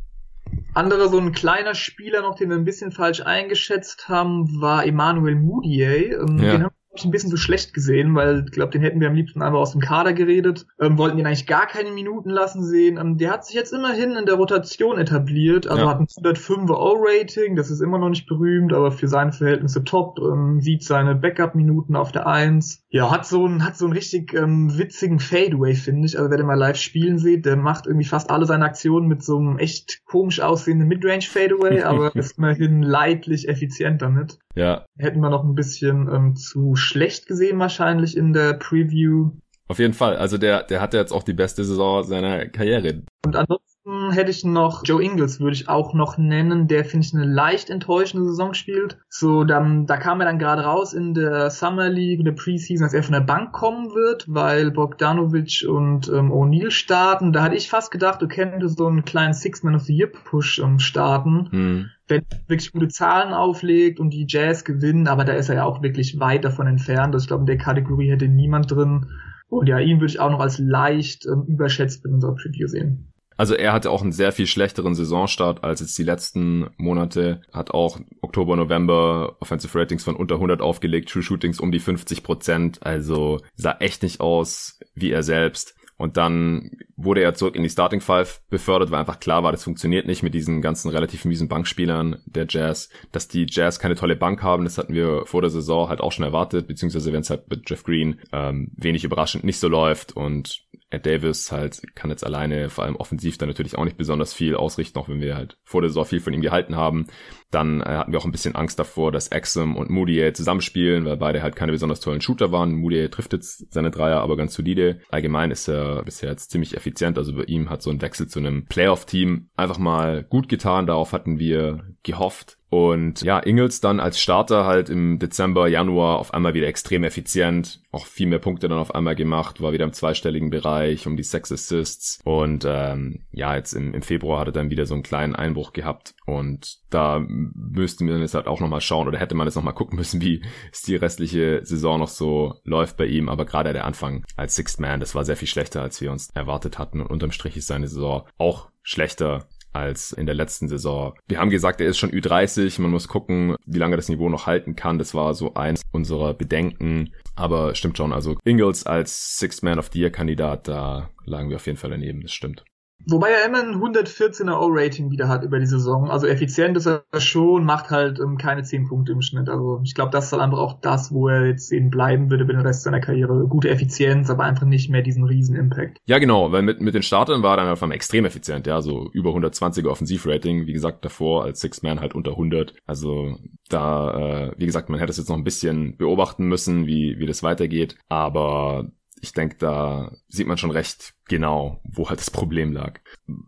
Anderer 0.75 1.09
so 1.09 1.19
ein 1.19 1.33
kleiner 1.33 1.75
Spieler 1.75 2.23
noch, 2.23 2.37
den 2.37 2.51
wir 2.51 2.57
ein 2.57 2.65
bisschen 2.65 2.93
falsch 2.93 3.21
eingeschätzt 3.21 4.09
haben, 4.09 4.61
war 4.61 4.87
Emmanuel 4.87 5.35
Moutier. 5.35 6.21
Ähm, 6.21 6.39
ja. 6.39 6.53
Den 6.53 6.65
haben 6.65 6.75
ich 6.99 7.05
ein 7.05 7.11
bisschen 7.11 7.31
so 7.31 7.37
schlecht 7.37 7.75
gesehen, 7.75 8.15
weil 8.15 8.45
ich 8.47 8.53
glaube, 8.53 8.73
den 8.73 8.83
hätten 8.83 9.01
wir 9.01 9.09
am 9.09 9.15
liebsten 9.15 9.43
einfach 9.43 9.59
aus 9.59 9.73
dem 9.73 9.81
Kader 9.81 10.13
geredet. 10.13 10.67
Ähm, 10.81 10.99
wollten 10.99 11.19
ihn 11.19 11.27
eigentlich 11.27 11.47
gar 11.47 11.67
keine 11.67 11.91
Minuten 11.91 12.31
lassen 12.31 12.65
sehen. 12.65 12.99
Ähm, 12.99 13.19
der 13.19 13.31
hat 13.31 13.45
sich 13.45 13.55
jetzt 13.55 13.73
immerhin 13.73 14.13
in 14.13 14.27
der 14.27 14.37
Rotation 14.37 14.99
etabliert, 14.99 15.67
also 15.67 15.83
ja. 15.83 15.91
hat 15.91 16.01
ein 16.01 16.07
105er 16.07 16.75
O-Rating, 16.75 17.57
das 17.57 17.71
ist 17.71 17.81
immer 17.81 17.99
noch 17.99 18.09
nicht 18.09 18.27
berühmt, 18.27 18.73
aber 18.73 18.93
für 18.93 19.09
seine 19.09 19.33
Verhältnisse 19.33 19.85
top. 19.85 20.19
Ähm, 20.19 20.61
sieht 20.61 20.83
seine 20.83 21.15
Backup-Minuten 21.15 21.97
auf 21.97 22.13
der 22.13 22.27
1. 22.27 22.85
Ja, 22.91 23.11
hat 23.11 23.27
so 23.27 23.45
einen, 23.45 23.65
hat 23.65 23.77
so 23.77 23.85
einen 23.85 23.95
richtig 23.95 24.33
ähm, 24.35 24.77
witzigen 24.79 25.19
Fadeaway, 25.19 25.75
finde 25.75 26.07
ich. 26.07 26.19
Also 26.19 26.31
wer 26.31 26.37
den 26.37 26.47
mal 26.47 26.55
live 26.55 26.77
spielen 26.77 27.19
sieht, 27.19 27.45
der 27.47 27.57
macht 27.57 27.87
irgendwie 27.87 28.07
fast 28.07 28.31
alle 28.31 28.47
seine 28.47 28.65
Aktionen 28.65 29.09
mit 29.09 29.23
so 29.23 29.39
einem 29.39 29.59
echt 29.59 30.05
komisch 30.07 30.41
aussehenden 30.41 30.89
Midrange 30.89 31.23
Fadeaway, 31.23 31.83
aber 31.83 32.15
ist 32.15 32.39
immerhin 32.39 32.83
leidlich 32.83 33.49
effizient 33.49 34.03
damit. 34.03 34.39
Ja. 34.57 34.87
Hätten 34.99 35.21
wir 35.21 35.31
noch 35.31 35.45
ein 35.45 35.55
bisschen 35.55 36.09
ähm, 36.13 36.35
zu 36.35 36.75
schlecht 36.75 37.27
gesehen 37.27 37.59
wahrscheinlich 37.59 38.17
in 38.17 38.33
der 38.33 38.55
Preview. 38.55 39.31
Auf 39.69 39.79
jeden 39.79 39.95
Fall. 39.95 40.17
Also 40.17 40.39
der, 40.39 40.63
der 40.63 40.81
hatte 40.81 40.97
jetzt 40.97 41.13
auch 41.13 41.25
die 41.25 41.33
beste 41.33 41.65
Saison 41.65 42.05
seiner 42.05 42.47
Karriere. 42.47 43.03
Und 43.25 43.37
ansonsten 43.37 44.13
hätte 44.13 44.31
ich 44.31 44.45
noch 44.45 44.83
Joe 44.85 45.03
Ingles 45.03 45.41
würde 45.41 45.55
ich 45.55 45.69
auch 45.69 45.93
noch 45.93 46.19
nennen, 46.19 46.69
der 46.69 46.85
finde 46.85 47.07
ich 47.07 47.15
eine 47.15 47.25
leicht 47.25 47.71
enttäuschende 47.71 48.27
Saison 48.27 48.55
spielt. 48.55 48.99
So, 49.09 49.45
dann, 49.45 49.87
da 49.87 49.97
kam 49.97 50.21
er 50.21 50.27
dann 50.27 50.39
gerade 50.39 50.63
raus 50.63 50.93
in 50.93 51.15
der 51.15 51.51
Summer 51.51 51.89
League, 51.89 52.21
in 52.21 52.25
der 52.25 52.33
Preseason, 52.33 52.85
dass 52.85 52.95
er 52.95 53.03
von 53.03 53.13
der 53.13 53.21
Bank 53.21 53.53
kommen 53.53 53.91
wird, 53.91 54.25
weil 54.29 54.71
Bogdanovic 54.71 55.65
und 55.69 56.09
ähm, 56.09 56.33
O'Neal 56.33 56.71
starten. 56.71 57.33
Da 57.33 57.43
hatte 57.43 57.57
ich 57.57 57.69
fast 57.69 57.91
gedacht, 57.91 58.23
du 58.23 58.29
könntest 58.29 58.79
so 58.79 58.87
einen 58.87 59.05
kleinen 59.05 59.35
Six-Man 59.35 59.75
of 59.75 59.83
the 59.83 59.97
Year 59.97 60.09
Push 60.09 60.61
ähm, 60.61 60.79
starten. 60.79 61.49
Hm. 61.51 61.91
Wenn 62.09 62.23
wirklich 62.47 62.73
gute 62.73 62.89
Zahlen 62.89 63.33
auflegt 63.33 63.99
und 63.99 64.11
die 64.11 64.27
Jazz 64.29 64.65
gewinnen, 64.65 65.09
aber 65.09 65.25
da 65.25 65.33
ist 65.33 65.49
er 65.49 65.57
ja 65.57 65.65
auch 65.65 65.83
wirklich 65.83 66.21
weit 66.21 66.45
davon 66.45 66.67
entfernt. 66.67 67.15
Also 67.15 67.25
ich 67.25 67.29
glaube, 67.29 67.43
in 67.43 67.47
der 67.47 67.59
Kategorie 67.59 68.11
hätte 68.11 68.29
niemand 68.29 68.71
drin. 68.71 69.07
Und 69.49 69.69
ja, 69.69 69.79
ihn 69.79 70.01
würde 70.01 70.13
ich 70.13 70.21
auch 70.21 70.31
noch 70.31 70.41
als 70.41 70.59
leicht 70.59 71.27
ähm, 71.27 71.45
überschätzt 71.47 72.05
in 72.05 72.15
unserer 72.15 72.35
Preview 72.35 72.69
sehen. 72.69 73.13
Also 73.37 73.55
er 73.55 73.73
hatte 73.73 73.91
auch 73.91 74.03
einen 74.03 74.13
sehr 74.13 74.33
viel 74.33 74.47
schlechteren 74.47 74.95
Saisonstart 74.95 75.63
als 75.63 75.81
jetzt 75.81 75.99
die 75.99 76.05
letzten 76.05 76.71
Monate. 76.79 77.43
Hat 77.53 77.71
auch 77.71 78.01
Oktober, 78.23 78.57
November 78.57 79.37
Offensive 79.41 79.79
Ratings 79.79 80.05
von 80.05 80.17
unter 80.17 80.37
100 80.37 80.63
aufgelegt, 80.63 81.11
True 81.11 81.23
Shootings 81.23 81.61
um 81.61 81.71
die 81.71 81.79
50 81.79 82.23
Prozent. 82.23 82.79
Also 82.83 83.41
sah 83.55 83.77
echt 83.81 84.03
nicht 84.03 84.21
aus 84.21 84.81
wie 84.95 85.11
er 85.11 85.23
selbst. 85.23 85.76
Und 85.99 86.17
dann 86.17 86.71
wurde 86.97 87.23
er 87.23 87.35
zurück 87.35 87.57
in 87.57 87.63
die 87.63 87.71
Starting 87.71 88.01
Five 88.01 88.41
befördert, 88.51 88.91
weil 88.91 89.01
einfach 89.01 89.21
klar 89.21 89.43
war, 89.43 89.53
das 89.53 89.65
funktioniert 89.65 90.07
nicht 90.07 90.23
mit 90.23 90.35
diesen 90.35 90.61
ganzen 90.61 90.91
relativ 90.91 91.25
miesen 91.25 91.49
Bankspielern 91.49 92.23
der 92.27 92.47
Jazz. 92.49 92.91
Dass 93.13 93.29
die 93.29 93.47
Jazz 93.49 93.79
keine 93.79 93.95
tolle 93.95 94.17
Bank 94.17 94.43
haben, 94.43 94.65
das 94.65 94.77
hatten 94.77 94.95
wir 94.95 95.25
vor 95.25 95.41
der 95.41 95.51
Saison 95.51 95.89
halt 95.89 96.01
auch 96.01 96.13
schon 96.13 96.25
erwartet, 96.25 96.69
beziehungsweise 96.69 97.13
wenn 97.13 97.21
es 97.21 97.31
halt 97.31 97.49
mit 97.49 97.69
Jeff 97.69 97.83
Green 97.85 98.21
ähm, 98.33 98.73
wenig 98.77 99.05
überraschend 99.05 99.45
nicht 99.45 99.59
so 99.59 99.69
läuft 99.69 100.15
und 100.15 100.67
Ed 100.91 101.05
Davis 101.05 101.51
halt 101.51 101.83
kann 101.95 102.11
jetzt 102.11 102.25
alleine, 102.25 102.71
vor 102.71 102.85
allem 102.85 102.97
offensiv, 102.97 103.39
dann 103.39 103.49
natürlich 103.49 103.77
auch 103.77 103.85
nicht 103.85 103.97
besonders 103.97 104.33
viel 104.33 104.55
ausrichten, 104.55 104.99
auch 104.99 105.09
wenn 105.09 105.21
wir 105.21 105.35
halt 105.35 105.59
vor 105.65 105.81
der 105.81 105.91
Saison 105.91 106.05
viel 106.05 106.21
von 106.21 106.33
ihm 106.33 106.43
gehalten 106.43 106.77
haben. 106.77 107.07
Dann 107.51 107.81
äh, 107.81 107.85
hatten 107.85 108.13
wir 108.13 108.19
auch 108.19 108.25
ein 108.25 108.33
bisschen 108.33 108.55
Angst 108.55 108.79
davor, 108.79 109.13
dass 109.13 109.29
Exum 109.29 109.77
und 109.77 109.91
Moody 109.91 110.33
zusammenspielen, 110.33 111.05
weil 111.05 111.17
beide 111.17 111.43
halt 111.43 111.57
keine 111.57 111.73
besonders 111.73 112.01
tollen 112.01 112.21
Shooter 112.21 112.53
waren. 112.53 112.73
Moody 112.73 113.09
trifft 113.09 113.33
jetzt 113.33 113.73
seine 113.73 113.91
Dreier, 113.91 114.21
aber 114.21 114.37
ganz 114.37 114.55
solide. 114.55 115.01
Allgemein 115.11 115.51
ist 115.51 115.69
er 115.69 116.03
bisher 116.03 116.31
jetzt 116.31 116.51
ziemlich 116.51 116.77
effizient, 116.77 117.19
also 117.19 117.35
bei 117.35 117.45
ihm 117.45 117.71
hat 117.71 117.83
so 117.83 117.91
ein 117.91 118.01
Wechsel 118.03 118.29
zu 118.29 118.39
einem 118.39 118.67
Playoff-Team 118.67 119.49
einfach 119.57 119.79
mal 119.79 120.25
gut 120.25 120.49
getan. 120.49 120.87
Darauf 120.87 121.13
hatten 121.13 121.39
wir 121.39 121.85
gehofft. 122.03 122.59
Und 122.69 123.23
ja, 123.23 123.39
Ingels 123.39 123.81
dann 123.81 124.01
als 124.01 124.21
Starter 124.21 124.67
halt 124.67 124.91
im 124.91 125.21
Dezember, 125.21 125.69
Januar 125.69 126.19
auf 126.19 126.35
einmal 126.35 126.55
wieder 126.55 126.67
extrem 126.67 127.05
effizient, 127.05 127.81
auch 127.93 128.07
viel 128.07 128.27
mehr 128.27 128.41
Punkte 128.41 128.69
dann 128.69 128.79
auf 128.79 128.93
einmal 128.93 129.15
gemacht, 129.15 129.61
war 129.61 129.73
wieder 129.73 129.85
im 129.85 129.93
zweistelligen 129.93 130.51
Bereich 130.51 131.07
um 131.07 131.17
die 131.17 131.23
Sex 131.23 131.53
Assists 131.53 132.21
und 132.25 132.67
ähm, 132.69 133.25
ja, 133.31 133.55
jetzt 133.55 133.73
im, 133.73 133.95
im 133.95 134.03
Februar 134.03 134.41
hat 134.41 134.49
er 134.49 134.53
dann 134.53 134.71
wieder 134.71 134.85
so 134.85 134.95
einen 134.95 135.05
kleinen 135.05 135.37
Einbruch 135.37 135.73
gehabt 135.73 136.15
und 136.27 136.79
da 136.91 137.25
müssten 137.55 138.07
wir 138.07 138.19
jetzt 138.19 138.35
halt 138.35 138.47
auch 138.47 138.61
nochmal 138.61 138.81
schauen 138.81 139.09
oder 139.09 139.19
hätte 139.19 139.35
man 139.35 139.47
jetzt 139.47 139.57
nochmal 139.57 139.75
gucken 139.75 139.97
müssen, 139.97 140.21
wie 140.21 140.43
es 140.73 140.83
die 140.83 140.97
restliche 140.97 141.61
Saison 141.65 142.01
noch 142.01 142.09
so 142.09 142.55
läuft 142.65 142.97
bei 142.97 143.07
ihm. 143.07 143.29
Aber 143.29 143.45
gerade 143.45 143.73
der 143.73 143.85
Anfang 143.85 144.25
als 144.37 144.55
Sixth 144.55 144.81
Man, 144.81 145.01
das 145.01 145.15
war 145.15 145.25
sehr 145.25 145.37
viel 145.37 145.49
schlechter, 145.49 145.83
als 145.83 146.01
wir 146.01 146.11
uns 146.11 146.31
erwartet 146.35 146.79
hatten. 146.79 147.01
Und 147.01 147.11
unterm 147.11 147.33
Strich 147.33 147.57
ist 147.57 147.67
seine 147.67 147.89
Saison 147.89 148.27
auch 148.39 148.69
schlechter 148.83 149.49
als 149.77 150.13
in 150.13 150.27
der 150.27 150.35
letzten 150.35 150.69
Saison. 150.69 151.15
Wir 151.29 151.39
haben 151.39 151.51
gesagt, 151.51 151.81
er 151.81 151.89
ist 151.89 151.99
schon 151.99 152.11
Ü30. 152.11 152.81
Man 152.81 152.91
muss 152.91 153.09
gucken, 153.09 153.57
wie 153.67 153.79
lange 153.79 153.97
das 153.97 154.09
Niveau 154.09 154.29
noch 154.29 154.47
halten 154.47 154.75
kann. 154.75 154.99
Das 154.99 155.15
war 155.15 155.35
so 155.35 155.55
eins 155.55 155.83
unserer 155.93 156.35
Bedenken. 156.35 157.13
Aber 157.35 157.75
stimmt 157.75 157.99
schon. 157.99 158.13
Also 158.13 158.37
Ingles 158.45 158.87
als 158.87 159.39
Sixth 159.39 159.63
Man 159.63 159.79
of 159.79 159.91
the 159.93 160.01
Year 160.01 160.11
Kandidat, 160.11 160.67
da 160.67 161.11
lagen 161.25 161.51
wir 161.51 161.57
auf 161.57 161.67
jeden 161.67 161.79
Fall 161.79 161.91
daneben. 161.91 162.23
Das 162.23 162.33
stimmt. 162.33 162.65
Wobei 163.09 163.31
er 163.31 163.47
immer 163.47 163.63
ein 163.63 163.77
114er 163.77 164.61
O-Rating 164.61 165.11
wieder 165.11 165.29
hat 165.29 165.45
über 165.45 165.61
die 165.61 165.67
Saison. 165.67 166.11
Also 166.11 166.27
effizient 166.27 166.77
ist 166.77 166.87
er 166.87 167.05
schon, 167.19 167.65
macht 167.65 167.91
halt 167.91 168.19
ähm, 168.19 168.37
keine 168.37 168.65
10 168.65 168.89
Punkte 168.89 169.13
im 169.13 169.23
Schnitt. 169.23 169.49
Also 169.49 169.81
ich 169.85 169.95
glaube, 169.95 170.11
das 170.11 170.25
ist 170.25 170.33
dann 170.33 170.41
einfach 170.41 170.59
auch 170.59 170.81
das, 170.81 171.13
wo 171.13 171.29
er 171.29 171.47
jetzt 171.47 171.73
eben 171.73 171.91
bleiben 171.91 172.31
würde 172.31 172.47
für 172.47 172.53
den 172.53 172.63
Rest 172.63 172.83
seiner 172.83 173.01
Karriere. 173.01 173.47
Gute 173.49 173.69
Effizienz, 173.69 174.29
aber 174.29 174.43
einfach 174.43 174.67
nicht 174.67 174.91
mehr 174.91 175.03
diesen 175.03 175.25
riesen 175.25 175.55
Impact. 175.55 175.99
Ja, 176.07 176.19
genau, 176.19 176.51
weil 176.51 176.63
mit, 176.63 176.81
mit 176.81 176.95
den 176.95 177.03
Startern 177.03 177.45
war 177.45 177.53
er 177.53 177.59
dann 177.59 177.69
einfach 177.69 177.89
extrem 177.91 178.25
effizient, 178.25 178.67
ja, 178.67 178.83
so 178.83 179.09
über 179.13 179.31
120er 179.31 179.89
Offensivrating. 179.89 180.67
Wie 180.67 180.73
gesagt, 180.73 181.05
davor 181.05 181.45
als 181.45 181.61
Six-Man 181.61 182.01
halt 182.01 182.15
unter 182.15 182.33
100. 182.33 182.75
Also 182.87 183.37
da, 183.69 184.49
äh, 184.49 184.53
wie 184.57 184.67
gesagt, 184.67 184.89
man 184.89 184.99
hätte 184.99 185.11
es 185.11 185.19
jetzt 185.19 185.29
noch 185.29 185.37
ein 185.37 185.45
bisschen 185.45 185.97
beobachten 185.97 186.47
müssen, 186.47 186.87
wie, 186.87 187.19
wie 187.19 187.27
das 187.27 187.45
weitergeht. 187.45 187.97
Aber 188.09 188.91
ich 189.21 189.33
denke, 189.33 189.57
da 189.59 190.13
sieht 190.29 190.47
man 190.47 190.59
schon 190.59 190.71
recht 190.71 191.15
genau, 191.29 191.81
wo 191.85 192.09
halt 192.09 192.21
das 192.21 192.31
Problem 192.31 192.73
lag. 192.73 193.01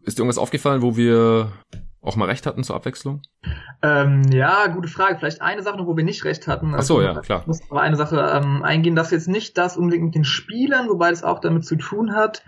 Ist 0.05 0.19
dir 0.19 0.23
irgendwas 0.23 0.39
aufgefallen, 0.39 0.83
wo 0.83 0.97
wir 0.97 1.53
auch 2.01 2.17
mal 2.17 2.27
recht 2.27 2.47
hatten 2.47 2.65
zur 2.65 2.77
Abwechslung? 2.77 3.23
Ähm, 3.83 4.23
ja, 4.33 4.67
gute 4.69 4.89
Frage. 4.89 5.19
Vielleicht 5.19 5.43
eine 5.43 5.63
Sache 5.63 5.77
noch, 5.77 5.87
wo 5.87 5.97
wir 5.97 6.05
nicht 6.05 6.25
recht 6.25 6.47
hatten. 6.47 6.75
Ach 6.75 6.83
so, 6.83 6.99
also, 6.99 7.07
ja, 7.07 7.21
klar. 7.21 7.41
Ich 7.43 7.47
muss 7.47 7.61
aber 7.71 7.83
eine 7.83 7.97
Sache 7.97 8.19
ähm, 8.35 8.63
eingehen, 8.63 8.97
dass 8.97 9.11
jetzt 9.11 9.29
nicht 9.29 9.59
das 9.59 9.77
unbedingt 9.77 10.05
mit 10.05 10.15
den 10.15 10.25
Spielern, 10.25 10.89
wobei 10.89 11.11
das 11.11 11.25
auch 11.25 11.41
damit 11.41 11.65
zu 11.65 11.77
tun 11.77 12.15
hat. 12.15 12.43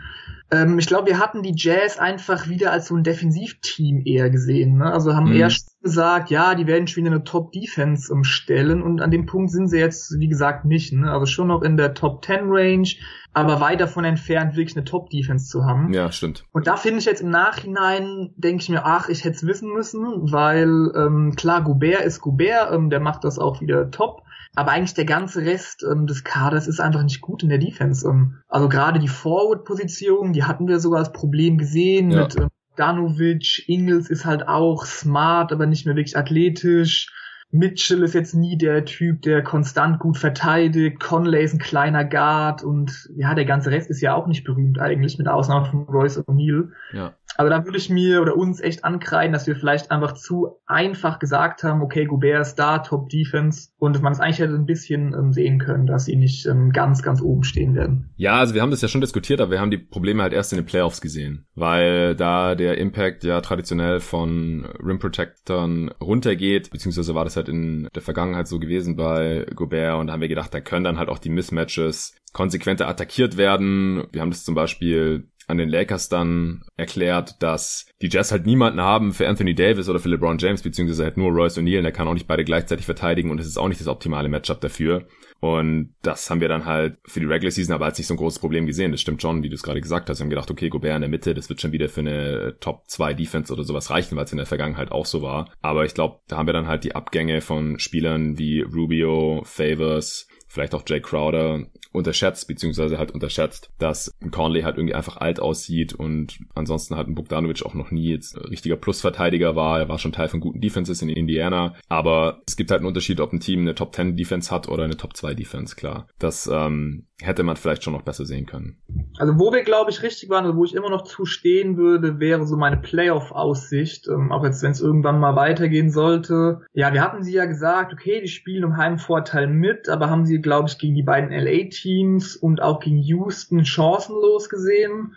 Ähm, 0.53 0.79
ich 0.79 0.87
glaube, 0.87 1.07
wir 1.07 1.19
hatten 1.19 1.43
die 1.43 1.55
Jazz 1.55 1.99
einfach 1.99 2.49
wieder 2.49 2.73
als 2.73 2.89
so 2.89 2.97
ein 2.97 3.05
Defensivteam 3.05 4.03
eher 4.05 4.31
gesehen. 4.31 4.79
Ne? 4.79 4.93
Also 4.93 5.15
haben 5.15 5.31
mhm. 5.31 5.37
eher 5.37 5.53
gesagt, 5.83 6.31
ja, 6.31 6.55
die 6.55 6.67
werden 6.67 6.87
schon 6.87 7.05
wieder 7.05 7.15
eine 7.15 7.25
Top-Defense 7.25 8.13
umstellen 8.13 8.83
und 8.83 9.01
an 9.01 9.11
dem 9.11 9.27
Punkt 9.27 9.51
sind 9.51 9.69
sie 9.69 9.79
jetzt, 9.79 10.19
wie 10.19 10.29
gesagt, 10.29 10.65
nicht. 10.65 10.93
Ne? 10.93 11.11
Also 11.11 11.27
schon 11.27 11.49
noch 11.49 11.63
in 11.63 11.77
der 11.77 11.95
Top-10-Range, 11.95 12.89
aber 13.33 13.61
weit 13.61 13.81
davon 13.81 14.05
entfernt, 14.05 14.57
wirklich 14.57 14.77
eine 14.77 14.85
Top-Defense 14.85 15.49
zu 15.49 15.65
haben. 15.65 15.93
Ja, 15.93 16.11
stimmt. 16.11 16.45
Und 16.53 16.67
da 16.67 16.77
finde 16.77 16.99
ich 16.99 17.05
jetzt 17.05 17.23
im 17.23 17.31
Nachhinein, 17.31 18.33
denke 18.37 18.63
ich 18.63 18.69
mir, 18.69 18.85
ach, 18.85 19.09
ich 19.09 19.25
hätte 19.25 19.37
es 19.37 19.47
wissen 19.47 19.73
müssen, 19.73 20.33
weil 20.33 20.91
ähm, 20.97 21.35
klar, 21.37 21.63
Gobert 21.63 22.03
ist 22.03 22.21
Gobert, 22.21 22.73
ähm, 22.73 22.91
der 22.91 23.01
macht 23.01 23.23
das 23.25 23.39
auch 23.39 23.61
wieder 23.61 23.91
top. 23.91 24.23
Aber 24.57 24.73
eigentlich 24.73 24.95
der 24.95 25.05
ganze 25.05 25.43
Rest 25.43 25.85
ähm, 25.91 26.07
des 26.07 26.25
Kaders 26.25 26.67
ist 26.67 26.81
einfach 26.81 27.03
nicht 27.03 27.21
gut 27.21 27.43
in 27.43 27.49
der 27.49 27.59
Defense. 27.59 28.07
Ähm, 28.09 28.39
also 28.49 28.69
gerade 28.69 28.99
die 28.99 29.09
Forward-Position, 29.09 30.33
die 30.33 30.45
hatten 30.45 30.67
wir 30.67 30.81
sogar 30.81 31.01
als 31.01 31.13
Problem 31.13 31.59
gesehen 31.59 32.11
ja. 32.11 32.23
mit 32.23 32.37
ähm, 32.37 32.49
Danovic, 32.77 33.69
Ingles 33.69 34.11
ist 34.11 34.25
halt 34.25 34.49
auch 34.49 34.85
smart, 34.85 35.53
aber 35.53 35.67
nicht 35.67 35.87
mehr 35.87 35.97
wirklich 35.97 36.17
athletisch. 36.17 37.09
Mitchell 37.53 38.03
ist 38.03 38.15
jetzt 38.15 38.35
nie 38.35 38.57
der 38.57 38.85
Typ, 38.85 39.23
der 39.23 39.43
konstant 39.43 39.99
gut 39.99 40.19
verteidigt. 40.19 41.01
Conley 41.01 41.43
ist 41.43 41.55
ein 41.55 41.59
kleiner 41.59 42.05
Guard 42.05 42.63
und 42.63 43.11
ja, 43.17 43.35
der 43.35 43.45
ganze 43.45 43.71
Rest 43.71 43.91
ist 43.91 44.01
ja 44.01 44.15
auch 44.15 44.27
nicht 44.27 44.45
berühmt 44.45 44.79
eigentlich, 44.79 45.19
mit 45.19 45.29
Ausnahme 45.29 45.67
von 45.67 45.83
Royce 45.85 46.19
O'Neill. 46.19 46.69
Ja. 46.93 47.15
Also 47.37 47.49
da 47.49 47.65
würde 47.65 47.79
ich 47.79 47.89
mir 47.89 48.21
oder 48.21 48.37
uns 48.37 48.61
echt 48.61 48.85
ankreiden, 48.85 49.33
dass 49.33 49.47
wir 49.47 49.57
vielleicht 49.57 49.91
einfach 49.91 50.13
zu 50.13 50.59
einfach 50.67 51.19
gesagt 51.19 51.63
haben, 51.63 51.81
okay, 51.81 52.05
Gobert 52.05 52.43
ist 52.43 52.57
da, 52.57 52.79
Top 52.79 53.09
Defense 53.09 53.71
und 53.79 54.03
man 54.03 54.13
es 54.13 54.21
eigentlich 54.21 54.41
hätte 54.41 54.55
ein 54.55 54.67
bisschen 54.67 55.15
ähm, 55.15 55.33
sehen 55.33 55.59
können, 55.59 55.87
dass 55.87 56.05
sie 56.05 56.17
nicht 56.17 56.47
ähm, 56.47 56.71
ganz, 56.73 57.03
ganz 57.03 57.23
oben 57.23 57.45
stehen 57.45 57.75
werden. 57.75 58.11
Ja, 58.17 58.39
also 58.39 58.55
wir 58.55 58.63
haben 58.63 58.71
das 58.71 58.83
ja 58.83 58.89
schon 58.89 59.01
diskutiert, 59.01 59.41
aber 59.41 59.53
wir 59.53 59.61
haben 59.61 59.71
die 59.71 59.79
Probleme 59.79 60.23
halt 60.23 60.33
erst 60.33 60.53
in 60.53 60.59
den 60.59 60.67
Playoffs 60.67 61.01
gesehen, 61.01 61.47
weil 61.55 62.15
da 62.15 62.55
der 62.55 62.79
Impact 62.79 63.25
ja 63.25 63.41
traditionell 63.41 64.01
von 64.01 64.67
Rim 64.85 64.99
Protectern 64.99 65.91
runtergeht, 66.01 66.71
beziehungsweise 66.71 67.15
war 67.15 67.25
das 67.25 67.37
halt 67.41 67.49
in 67.49 67.89
der 67.95 68.03
Vergangenheit 68.03 68.49
so 68.49 68.59
gewesen 68.59 68.97
bei 68.97 69.47
Gobert 69.55 69.99
und 69.99 70.07
da 70.07 70.13
haben 70.13 70.21
wir 70.21 70.29
gedacht, 70.29 70.55
da 70.55 70.61
können 70.61 70.85
dann 70.85 70.99
halt 70.99 71.09
auch 71.09 71.19
die 71.19 71.31
Mismatches 71.31 72.15
konsequenter 72.33 72.89
attackiert 72.89 73.37
werden. 73.37 74.05
Wir 74.13 74.21
haben 74.21 74.31
das 74.31 74.45
zum 74.45 74.55
Beispiel 74.55 75.29
an 75.51 75.59
den 75.59 75.69
Lakers 75.69 76.09
dann 76.09 76.63
erklärt, 76.77 77.43
dass 77.43 77.87
die 78.01 78.09
Jazz 78.09 78.31
halt 78.31 78.47
niemanden 78.47 78.81
haben 78.81 79.13
für 79.13 79.29
Anthony 79.29 79.55
Davis 79.55 79.89
oder 79.89 79.99
für 79.99 80.09
LeBron 80.09 80.39
James, 80.39 80.63
beziehungsweise 80.63 81.05
halt 81.05 81.17
nur 81.17 81.33
Royce 81.33 81.59
O'Neal, 81.59 81.83
der 81.83 81.93
kann 81.93 82.07
auch 82.07 82.15
nicht 82.15 82.29
beide 82.29 82.45
gleichzeitig 82.45 82.87
verteidigen 82.87 83.31
und 83.31 83.41
es 83.41 83.47
ist 83.47 83.59
auch 83.59 83.69
nicht 83.69 83.81
das 83.81 83.89
optimale 83.89 84.29
Matchup 84.29 84.61
dafür. 84.61 85.07
Und 85.41 85.95
das 86.03 86.29
haben 86.29 86.43
wir 86.43 86.49
dann 86.49 86.67
halt 86.67 86.99
für 87.05 87.21
die 87.21 87.27
Regular 87.27 87.51
Season 87.51 87.75
aber 87.75 87.87
als 87.87 87.97
nicht 87.97 88.07
so 88.07 88.15
ein 88.15 88.19
großes 88.19 88.39
Problem 88.39 88.67
gesehen. 88.67 88.93
Das 88.93 89.01
stimmt 89.01 89.23
schon, 89.23 89.43
wie 89.43 89.49
du 89.49 89.55
es 89.55 89.63
gerade 89.63 89.81
gesagt 89.81 90.11
hast. 90.11 90.19
Wir 90.19 90.25
haben 90.25 90.31
gedacht, 90.31 90.51
okay, 90.51 90.69
Gobert 90.69 90.95
in 90.97 91.01
der 91.01 91.09
Mitte, 91.11 91.35
das 91.35 91.49
wird 91.49 91.61
schon 91.61 91.73
wieder 91.73 91.89
für 91.89 92.01
eine 92.01 92.57
Top 92.61 92.85
2 92.89 93.15
Defense 93.15 93.53
oder 93.53 93.65
sowas 93.65 93.91
reichen, 93.91 94.17
weil 94.17 94.25
es 94.25 94.33
in 94.33 94.37
der 94.37 94.47
Vergangenheit 94.47 94.93
auch 94.93 95.07
so 95.07 95.23
war. 95.23 95.51
Aber 95.63 95.87
ich 95.87 95.95
glaube, 95.95 96.21
da 96.29 96.37
haben 96.37 96.47
wir 96.47 96.53
dann 96.53 96.69
halt 96.69 96.85
die 96.85 96.95
Abgänge 96.95 97.41
von 97.41 97.79
Spielern 97.79 98.39
wie 98.39 98.61
Rubio, 98.61 99.43
Favors, 99.45 100.29
vielleicht 100.51 100.75
auch 100.75 100.83
Jay 100.87 101.01
Crowder 101.01 101.65
unterschätzt, 101.93 102.49
beziehungsweise 102.49 102.99
halt 102.99 103.13
unterschätzt, 103.13 103.71
dass 103.79 104.13
Conley 104.31 104.63
halt 104.63 104.77
irgendwie 104.77 104.95
einfach 104.95 105.17
alt 105.17 105.41
aussieht 105.41 105.95
und 105.95 106.41
ansonsten 106.55 106.97
halt 106.97 107.09
ein 107.09 107.15
Bogdanovic 107.15 107.65
auch 107.65 107.75
noch 107.75 107.91
nie 107.91 108.11
jetzt 108.11 108.37
richtiger 108.51 108.77
Plusverteidiger 108.77 109.55
war. 109.55 109.79
Er 109.79 109.89
war 109.89 109.99
schon 109.99 110.13
Teil 110.13 110.29
von 110.29 110.41
guten 110.41 110.61
Defenses 110.61 111.03
in 111.03 111.09
Indiana, 111.09 111.75
aber 111.89 112.43
es 112.47 112.57
gibt 112.57 112.71
halt 112.71 112.81
einen 112.81 112.89
Unterschied, 112.89 113.21
ob 113.21 113.33
ein 113.33 113.41
Team 113.41 113.61
eine 113.61 113.77
Top 113.77 113.95
10 113.95 114.17
Defense 114.17 114.51
hat 114.51 114.69
oder 114.69 114.85
eine 114.85 114.97
Top 114.97 115.17
2 115.17 115.35
Defense, 115.35 115.77
klar. 115.77 116.09
Das 116.19 116.49
ähm, 116.53 117.07
hätte 117.23 117.43
man 117.43 117.57
vielleicht 117.57 117.85
schon 117.85 117.93
noch 117.93 118.03
besser 118.03 118.25
sehen 118.25 118.47
können. 118.47 118.79
Also 119.19 119.39
wo 119.39 119.53
wir, 119.53 119.63
glaube 119.63 119.91
ich, 119.91 120.03
richtig 120.03 120.29
waren, 120.31 120.45
also 120.45 120.57
wo 120.57 120.65
ich 120.65 120.75
immer 120.75 120.91
noch 120.91 121.03
zustehen 121.03 121.77
würde, 121.77 122.21
wäre 122.21 122.47
so 122.47 122.57
meine 122.57 122.79
Playoff-Aussicht, 122.79 124.09
ähm, 124.09 124.33
auch 124.33 124.45
jetzt, 124.45 124.63
wenn 124.63 124.73
es 124.73 124.81
irgendwann 124.81 125.21
mal 125.21 125.37
weitergehen 125.37 125.91
sollte. 125.91 126.63
Ja, 126.73 126.93
wir 126.93 127.03
hatten 127.03 127.23
sie 127.23 127.33
ja 127.33 127.45
gesagt, 127.45 127.93
okay, 127.93 128.21
die 128.21 128.29
spielen 128.29 128.65
um 128.65 128.77
Heimvorteil 128.77 129.47
mit, 129.47 129.89
aber 129.89 130.11
haben 130.11 130.27
sie, 130.27 130.41
glaube 130.41 130.69
ich, 130.69 130.79
gegen 130.79 130.95
die 130.95 131.03
beiden 131.03 131.31
LA-Teams 131.31 132.37
und 132.37 132.63
auch 132.63 132.81
gegen 132.81 132.99
Houston 132.99 133.65
chancenlos 133.65 134.49
gesehen. 134.49 135.15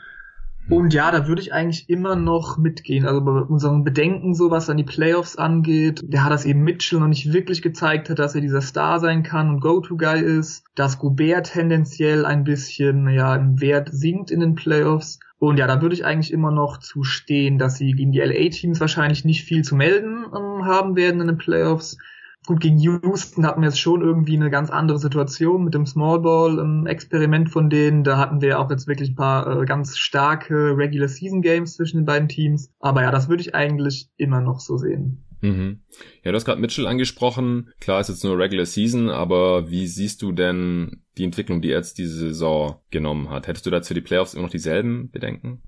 Und 0.70 0.94
ja, 0.94 1.12
da 1.12 1.28
würde 1.28 1.42
ich 1.42 1.54
eigentlich 1.54 1.90
immer 1.90 2.16
noch 2.16 2.58
mitgehen. 2.58 3.06
Also 3.06 3.22
bei 3.22 3.32
unseren 3.32 3.84
Bedenken, 3.84 4.34
so 4.34 4.50
was 4.50 4.70
an 4.70 4.78
die 4.78 4.84
Playoffs 4.84 5.36
angeht, 5.36 6.02
der 6.04 6.24
hat 6.24 6.32
das 6.32 6.46
eben 6.46 6.64
Mitchell 6.64 7.00
noch 7.00 7.08
nicht 7.08 7.34
wirklich 7.34 7.62
gezeigt 7.62 8.10
hat, 8.10 8.20
dass 8.20 8.36
er 8.36 8.42
dieser 8.42 8.62
Star 8.62 9.00
sein 9.00 9.24
kann 9.24 9.50
und 9.50 9.60
Go-To-Guy 9.60 10.22
ist. 10.22 10.64
Dass 10.76 11.00
Gobert 11.00 11.52
tendenziell 11.52 12.26
ein 12.26 12.44
bisschen, 12.44 13.10
ja, 13.10 13.36
im 13.36 13.60
Wert 13.60 13.90
sinkt 13.92 14.32
in 14.32 14.40
den 14.40 14.56
Playoffs. 14.56 15.20
Und 15.38 15.58
ja, 15.58 15.68
da 15.68 15.82
würde 15.82 15.96
ich 15.96 16.06
eigentlich 16.06 16.32
immer 16.32 16.52
noch 16.52 16.78
zu 16.78 17.04
stehen, 17.04 17.58
dass 17.58 17.76
sie 17.76 17.92
gegen 17.92 18.14
die 18.14 18.22
LA-Teams 18.22 18.80
wahrscheinlich 18.80 19.26
nicht 19.26 19.44
viel 19.44 19.64
zu 19.64 19.76
melden 19.76 20.24
ähm, 20.34 20.66
haben 20.66 20.96
werden 20.96 21.20
in 21.20 21.28
den 21.28 21.38
Playoffs. 21.38 21.98
Gut, 22.46 22.60
gegen 22.60 22.78
Houston 22.78 23.46
hatten 23.46 23.62
wir 23.62 23.70
jetzt 23.70 23.80
schon 23.80 24.02
irgendwie 24.02 24.36
eine 24.36 24.50
ganz 24.50 24.70
andere 24.70 25.00
Situation 25.00 25.64
mit 25.64 25.74
dem 25.74 25.86
Smallball-Experiment 25.86 27.50
von 27.50 27.70
denen. 27.70 28.04
Da 28.04 28.18
hatten 28.18 28.42
wir 28.42 28.60
auch 28.60 28.70
jetzt 28.70 28.86
wirklich 28.88 29.12
ein 29.12 29.16
paar 29.16 29.62
äh, 29.62 29.66
ganz 29.66 29.98
starke 29.98 30.76
Regular 30.78 31.08
Season 31.08 31.42
Games 31.42 31.76
zwischen 31.76 31.98
den 31.98 32.06
beiden 32.06 32.28
Teams. 32.28 32.74
Aber 32.80 33.02
ja, 33.02 33.12
das 33.12 33.30
würde 33.30 33.42
ich 33.42 33.56
eigentlich 33.56 34.10
immer 34.18 34.42
noch 34.42 34.60
so 34.60 34.78
sehen. 34.78 35.24
Mhm. 35.40 35.82
Ja, 36.24 36.32
du 36.32 36.36
hast 36.36 36.46
gerade 36.46 36.60
Mitchell 36.60 36.88
angesprochen. 36.88 37.70
Klar 37.80 38.02
ist 38.02 38.10
jetzt 38.10 38.24
nur 38.24 38.38
Regular 38.38 38.66
Season, 38.66 39.10
aber 39.10 39.70
wie 39.70 39.88
siehst 39.88 40.22
du 40.22 40.34
denn 40.34 41.04
die 41.18 41.24
Entwicklung, 41.24 41.62
die 41.62 41.72
er 41.72 41.78
jetzt 41.78 41.98
diese 41.98 42.16
Saison 42.16 42.78
genommen 42.92 43.30
hat? 43.30 43.48
Hättest 43.48 43.66
du 43.66 43.70
dazu 43.70 43.94
die 43.94 44.02
Playoffs 44.02 44.34
immer 44.34 44.44
noch 44.44 44.50
dieselben 44.50 45.12
Bedenken? 45.12 45.62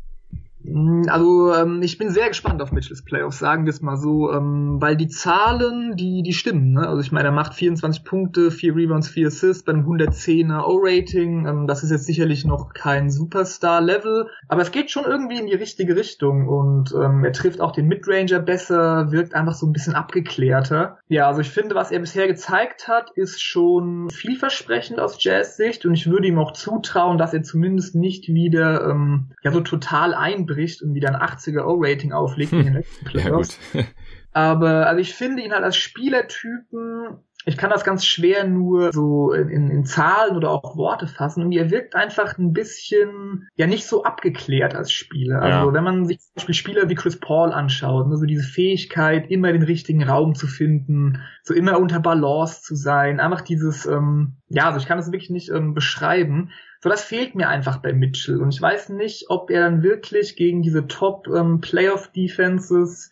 Mm, 0.67 1.03
also 1.09 1.53
ähm, 1.53 1.81
ich 1.81 1.97
bin 1.97 2.09
sehr 2.09 2.27
gespannt 2.27 2.61
auf 2.61 2.71
Mitchells 2.71 3.03
Playoffs, 3.03 3.39
sagen 3.39 3.65
wir 3.65 3.69
es 3.69 3.81
mal 3.81 3.97
so, 3.97 4.31
ähm, 4.31 4.77
weil 4.79 4.95
die 4.95 5.07
Zahlen, 5.07 5.95
die 5.95 6.23
die 6.23 6.33
stimmen. 6.33 6.73
Ne? 6.73 6.87
Also 6.87 7.01
ich 7.01 7.11
meine, 7.11 7.27
er 7.27 7.31
macht 7.31 7.53
24 7.53 8.03
Punkte, 8.03 8.51
4 8.51 8.75
Rebounds, 8.75 9.07
4 9.09 9.27
Assists 9.27 9.63
bei 9.63 9.73
einem 9.73 9.85
110er 9.85 10.65
O-Rating. 10.65 11.45
Ähm, 11.45 11.67
das 11.67 11.83
ist 11.83 11.91
jetzt 11.91 12.05
sicherlich 12.05 12.45
noch 12.45 12.73
kein 12.73 13.09
Superstar-Level, 13.09 14.27
aber 14.47 14.61
es 14.61 14.71
geht 14.71 14.91
schon 14.91 15.05
irgendwie 15.05 15.39
in 15.39 15.47
die 15.47 15.53
richtige 15.53 15.95
Richtung 15.95 16.47
und 16.47 16.93
ähm, 16.93 17.23
er 17.23 17.31
trifft 17.31 17.61
auch 17.61 17.71
den 17.71 17.87
Midranger 17.87 18.39
besser, 18.39 19.11
wirkt 19.11 19.35
einfach 19.35 19.53
so 19.53 19.67
ein 19.67 19.73
bisschen 19.73 19.93
abgeklärter. 19.93 20.97
Ja, 21.07 21.27
also 21.27 21.41
ich 21.41 21.49
finde, 21.49 21.75
was 21.75 21.91
er 21.91 21.99
bisher 21.99 22.27
gezeigt 22.27 22.87
hat, 22.87 23.11
ist 23.15 23.41
schon 23.41 24.09
vielversprechend 24.09 24.99
aus 24.99 25.23
Jazz-Sicht 25.23 25.85
und 25.85 25.93
ich 25.93 26.09
würde 26.09 26.27
ihm 26.27 26.39
auch 26.39 26.53
zutrauen, 26.53 27.17
dass 27.17 27.33
er 27.33 27.43
zumindest 27.43 27.95
nicht 27.95 28.27
wieder 28.27 28.89
ähm, 28.89 29.31
ja 29.43 29.51
so 29.51 29.61
total 29.61 30.13
einbringt 30.13 30.54
bricht 30.55 30.81
und 30.81 30.93
wieder 30.93 31.09
ein 31.09 31.15
80er 31.15 31.65
O-Rating 31.65 32.13
auflegt 32.13 32.53
in 32.53 32.63
den 32.63 32.73
letzten 32.73 33.05
Playoffs. 33.05 33.59
Ja, 33.73 33.81
gut. 33.81 33.91
Aber 34.31 34.87
also 34.87 34.99
ich 34.99 35.13
finde 35.13 35.43
ihn 35.43 35.53
halt 35.53 35.63
als 35.63 35.77
Spielertypen 35.77 37.23
ich 37.47 37.57
kann 37.57 37.69
das 37.69 37.83
ganz 37.83 38.05
schwer 38.05 38.43
nur 38.47 38.91
so 38.91 39.31
in, 39.31 39.69
in 39.69 39.85
Zahlen 39.85 40.35
oder 40.35 40.49
auch 40.49 40.77
Worte 40.77 41.05
fassen. 41.05 41.43
Und 41.43 41.51
er 41.51 41.69
wirkt 41.69 41.95
einfach 41.95 42.37
ein 42.39 42.53
bisschen, 42.53 43.47
ja, 43.55 43.67
nicht 43.67 43.85
so 43.85 44.03
abgeklärt 44.03 44.75
als 44.75 44.91
Spieler. 44.91 45.41
Also, 45.41 45.69
ja. 45.69 45.73
wenn 45.73 45.83
man 45.83 46.05
sich 46.05 46.19
zum 46.19 46.33
Beispiel 46.35 46.55
Spieler 46.55 46.89
wie 46.89 46.95
Chris 46.95 47.19
Paul 47.19 47.51
anschaut, 47.51 48.07
ne, 48.07 48.17
so 48.17 48.25
diese 48.25 48.43
Fähigkeit, 48.43 49.29
immer 49.29 49.51
den 49.51 49.61
richtigen 49.61 50.03
Raum 50.03 50.33
zu 50.33 50.47
finden, 50.47 51.21
so 51.43 51.53
immer 51.53 51.79
unter 51.79 51.99
Balance 51.99 52.63
zu 52.63 52.75
sein, 52.75 53.19
einfach 53.19 53.41
dieses, 53.41 53.85
ähm, 53.85 54.37
ja, 54.49 54.65
also 54.65 54.79
ich 54.79 54.87
kann 54.87 54.97
das 54.97 55.11
wirklich 55.11 55.29
nicht 55.29 55.49
ähm, 55.49 55.75
beschreiben. 55.75 56.49
So, 56.85 56.91
das 56.91 57.03
fehlt 57.03 57.33
mir 57.33 57.49
einfach 57.49 57.77
bei 57.77 57.93
Mitchell. 57.93 58.39
Und 58.39 58.53
ich 58.53 58.61
weiß 58.61 58.89
nicht, 58.89 59.31
ob 59.31 59.49
er 59.49 59.61
dann 59.61 59.81
wirklich 59.81 60.35
gegen 60.35 60.61
diese 60.61 60.85
Top 60.85 61.27
ähm, 61.27 61.59